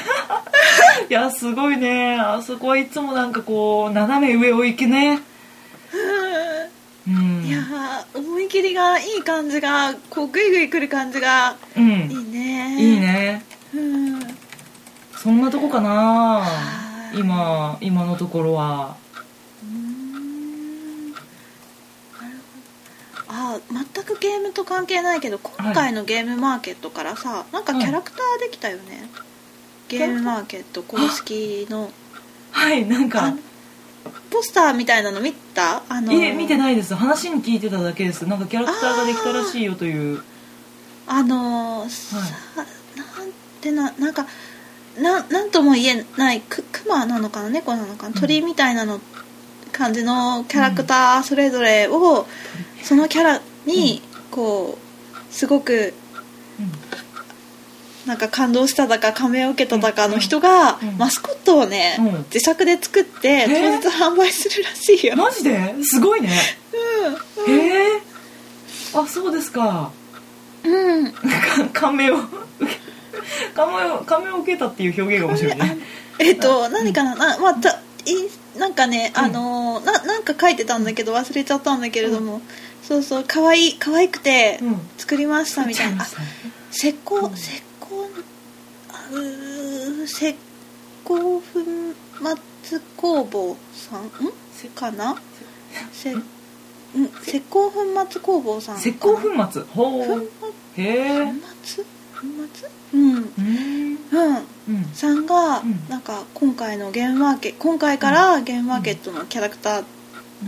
[1.09, 2.17] いやすごいね。
[2.19, 5.19] あそこはいつもなんかこう斜め上を行けね
[7.07, 7.45] うん。
[7.45, 11.83] いやー思い切りがいい感じがこうグイグイ来る感じがうん。
[11.83, 12.75] いいね。
[12.79, 13.43] いいね。
[13.73, 14.19] うん。
[15.15, 17.19] そんなとこかなはい。
[17.19, 18.97] 今今のところは。
[23.27, 29.09] あ全くゲームと関係ないけど今回のゲームマーケットからさ、なんかキャラクターできたよね、
[29.89, 31.91] ゲームマーケット公式の。
[32.51, 33.33] はいなんあか
[34.29, 35.83] ポスターみたいなの見た？
[35.89, 36.93] あのいえ見てないです。
[36.95, 38.27] 話に聞いてただけです。
[38.27, 40.21] なんかキャラクターができたらしいよという。
[41.07, 43.31] あのーさなん
[43.61, 44.25] てななんか
[44.99, 47.49] ななんとも言えないくクマなのかな？
[47.49, 48.19] 猫なのかな？
[48.19, 48.99] 鳥みたいなの
[49.71, 52.25] 感じのキャラクターそれぞれを
[52.81, 54.01] そのキャラに
[54.31, 55.93] こうすごく
[58.05, 62.17] なんか感動しただか感銘を受けただかの人がうんマスコットをねうん。
[62.33, 63.81] 自作で作ってー。
[63.81, 65.13] 当日販売するらしいよ。
[65.13, 65.75] うん、マジで？
[65.83, 66.29] すごいね。
[67.47, 68.01] うんへえ
[68.93, 69.91] あそうですか。
[70.63, 71.11] うん。
[71.11, 71.19] か
[71.73, 72.17] 感銘を
[73.53, 75.77] 感銘を感銘を受けたっていう表現が面白いね。
[76.19, 77.15] えっと何かな？
[77.15, 79.23] な,、まあ、たいなんかね、うん。
[79.23, 82.41] あのーななんか書いてたんだけど忘れちゃったんだけれども、
[82.83, 84.79] そうそう可愛い可愛くてうん。
[84.97, 86.05] 作りましたみたいな、
[86.71, 87.33] 石膏うん。
[87.33, 87.63] 石
[90.05, 90.35] 石
[91.03, 91.95] 膏粉
[92.63, 94.05] 末工房さん？
[94.05, 94.09] ん？
[94.75, 95.15] かな？
[95.91, 96.23] せん？
[97.27, 99.63] 石膏粉末工房さん石膏粉末？
[99.63, 100.29] ほ粉う
[100.77, 101.33] へえ。
[101.63, 101.83] 末？
[101.83, 101.89] 粉
[102.53, 102.69] 末？
[102.93, 103.01] うん。
[103.11, 103.25] うん。
[104.11, 104.35] うん。
[104.69, 104.85] うん。
[104.93, 105.89] さんが、うん。
[105.89, 109.83] なんか今回のゲームマーケ今回からゲームマーケットのキャラクター、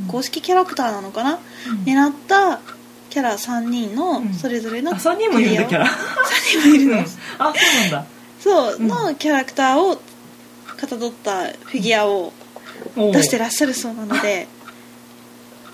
[0.07, 1.39] 公式キャラクターなのかな、
[1.85, 2.61] になった
[3.09, 4.33] キャラ3人のうん。
[4.33, 5.85] それぞれのあ3人もいるんだキャラ。
[5.85, 5.89] 3
[6.61, 6.97] 人もいるの。
[6.99, 7.03] うん。
[7.03, 7.13] あそう
[7.81, 8.05] なんだ
[8.47, 9.97] そう、うんのキャラクターを
[10.77, 12.31] かたどったフィギュアを
[12.95, 14.47] 出してらっしゃるそうなので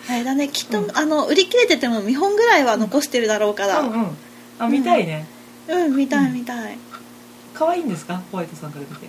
[0.10, 0.98] あれだねきっと、うん。
[0.98, 3.80] あの売り切れてても見本ぐらいは残してるだろうから。
[3.82, 4.18] うんうん。
[4.60, 5.28] あ見たいね。
[5.68, 5.96] うん。
[5.96, 6.34] 見たいうん。
[6.34, 6.78] 見たい、
[7.54, 8.22] 可愛いんですか？
[8.32, 9.08] ホワイトさんから見て。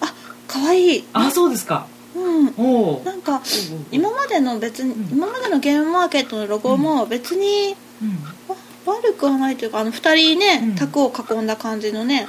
[0.00, 0.12] あ
[0.46, 1.04] 可愛い。
[1.12, 1.86] あそうですか。
[2.14, 2.54] うん。
[2.58, 3.42] おおなんか
[3.90, 5.18] 今までの別に、うん。
[5.18, 7.74] 今までのゲームマーケットのロゴも別に、
[8.48, 8.56] わ
[8.90, 10.74] 悪くはないというかあの2人ね、うん。
[10.74, 12.28] 卓を囲んだ感じのね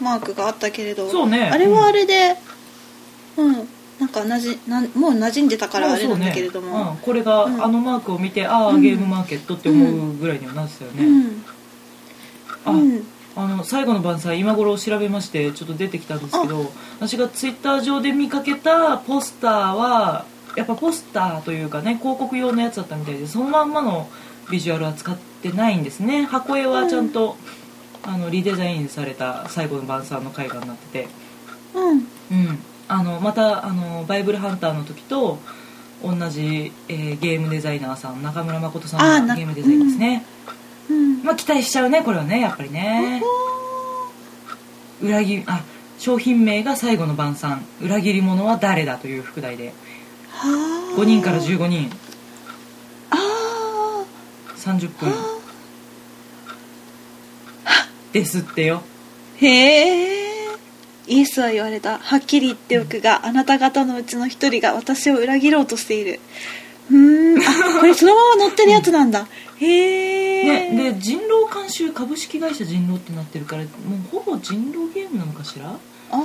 [0.00, 1.50] マークがあったけれどそうね。
[1.52, 2.36] あれはあれで
[3.36, 3.68] うん、
[4.00, 6.90] なんかなじなんもう馴染んでたからあれなんだけれどそうねも。
[6.90, 7.64] うん、これが、うん。
[7.64, 8.82] あのマークを見てああ、うん。
[8.82, 11.44] ゲームマーケットって思うぐらいにはなってたよね、うん。
[12.64, 13.06] あうん。
[13.38, 20.24] あの最後の晩餐今頃調べましてちょっと出てきたんですけど私がツイッター上で見かけたポスターは
[20.56, 24.10] やっぱポスターというかね広告用のやつだったみたいでそのまんまの
[24.50, 26.24] ビジュアルは使ってないんですね。
[26.24, 27.36] 箱絵はちゃんと、
[28.02, 31.08] あのリデザインされた最後の晩餐の絵画になってて。
[31.74, 31.98] うん。
[31.98, 32.58] うん。
[32.88, 35.38] あのまたあのバイブルハンターの時と
[36.02, 40.24] 同じ、えーゲームデザイナーさん中村誠さんのゲームデザインですね、
[40.90, 41.22] うん。
[41.22, 43.22] まあ期待しちゃうねこれはねやっぱりね。
[45.02, 45.62] 裏切りあ
[45.98, 47.64] 商品名が最後の晩餐。
[47.82, 49.74] 裏切り者は誰だという副題で。
[50.30, 51.90] はあ5人から15人。
[51.90, 52.07] あ
[54.58, 55.12] 30分。
[58.12, 58.82] ですってよ。
[59.40, 60.28] ーへえ。
[61.06, 61.98] イエスは言われた。
[61.98, 66.20] はっきり言っておくが、あなた方のうちの一人が私を裏切ろうとしている。
[66.90, 67.38] うーん。
[67.38, 69.26] あこれそのまま載ってるやつなんだ。
[69.60, 73.70] へえ、ね、で人狼監修株式会社人狼ってなってるからもう
[74.10, 75.78] ほぼ人狼ゲームなのかしら、あ
[76.12, 76.18] あ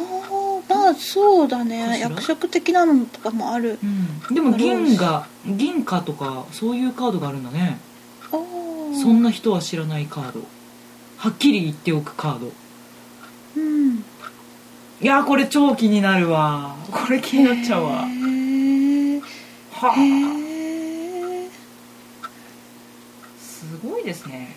[0.69, 7.79] まあそうだかね役職的なのとかもあるうん、でも銀が銀貨とかそういうカードがあるんだね
[9.03, 10.39] そんな人は知らないカード。
[11.17, 12.53] はっきり言っておくカード。
[13.57, 13.97] うん。
[13.97, 14.01] い
[15.01, 16.77] やーこれ超気になるわ。
[16.89, 18.05] これ気になっちゃうわ。
[18.05, 19.21] へー。
[19.73, 19.95] はあ。
[19.95, 21.49] へー。
[23.41, 24.55] すごいですね。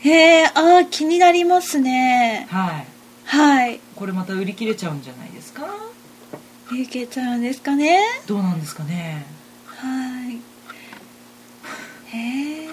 [0.00, 2.46] へえあー気になりますね。
[2.50, 2.86] はい。
[3.24, 3.80] はい。
[3.96, 5.66] これまた売り切れちゃうんじゃないですか？
[6.70, 9.24] いけちゃうんですかねどうなんですかね
[9.64, 10.34] はい
[12.14, 12.67] へえ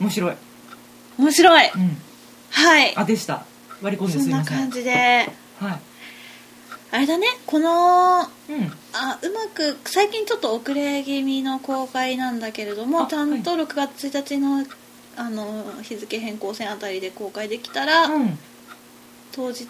[0.00, 0.34] 面白い。
[1.18, 1.70] 面白い。
[1.74, 1.96] うん。
[2.50, 2.96] はい。
[2.96, 3.44] あでした。
[3.82, 4.56] 割り込んでそんすいません。
[4.56, 4.90] な感じで。
[5.60, 5.80] はい。
[6.92, 7.26] あれだね。
[7.46, 8.26] このうん。
[8.92, 14.66] あうまく最近ちょっと遅れ気味の公開なんだけれどもあちゃんと6月1日の
[15.16, 18.38] あの日付変更線あたりで公開できたら、うん。
[19.32, 19.66] 当日？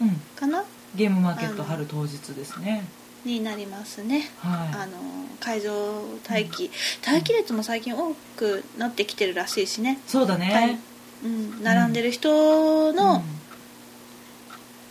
[0.00, 0.20] うん。
[0.36, 0.64] かな？
[0.94, 2.84] ゲームマーケット春当日ですね
[3.24, 4.30] になりますね。
[4.42, 4.92] あはの
[5.40, 6.70] 会場待機。
[7.06, 9.94] 待機列も最近多くなってきてるらしいしね。
[10.06, 10.80] いそうだはいね
[11.24, 13.22] うん、並んでる人の,、うん。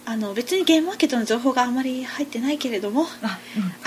[0.06, 3.40] あの別にゲームマーケットの情報があまり入ってないけれどもあ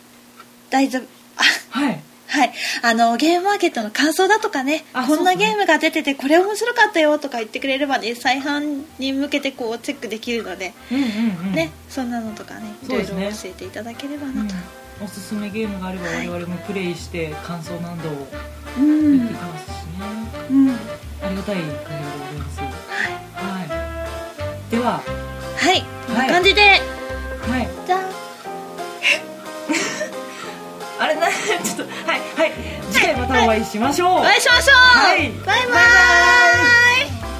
[0.69, 1.03] 大丈夫、
[1.37, 1.43] あ
[1.79, 2.03] はい。
[2.27, 2.53] はい、
[2.83, 11.07] あのゲームマーケットの感想だとかねあこんなゲームが出ててこれ面白かったよとか言ってくれればね再販に向けてこうチェックできるので、うんうんう
[11.49, 11.53] ん。
[11.53, 13.15] ねそんなのとかねいろいろ教
[13.45, 14.47] えていただければうなん。
[14.47, 14.53] と、
[15.01, 16.27] おすすめゲームがあればはい。
[16.27, 18.27] 我々もプレイして感想などを
[18.77, 19.17] うん。
[19.17, 19.73] 言ってきますしね、
[20.49, 20.69] うん。
[20.69, 22.59] ありがたい限りでございます。
[22.59, 22.65] は
[24.67, 24.71] い。
[24.71, 25.01] では。
[25.57, 25.83] はい。
[26.07, 26.77] こんな感じで、は
[27.59, 27.69] い。
[27.87, 27.99] じゃあ
[31.03, 32.19] あれな ちょっとはい。
[32.37, 32.51] はい。
[32.91, 35.17] 次回またお会いしましょう、お会いしましょう、はい。
[35.17, 35.35] バイバイ。
[35.45, 35.79] バイバ
[37.05, 37.38] イ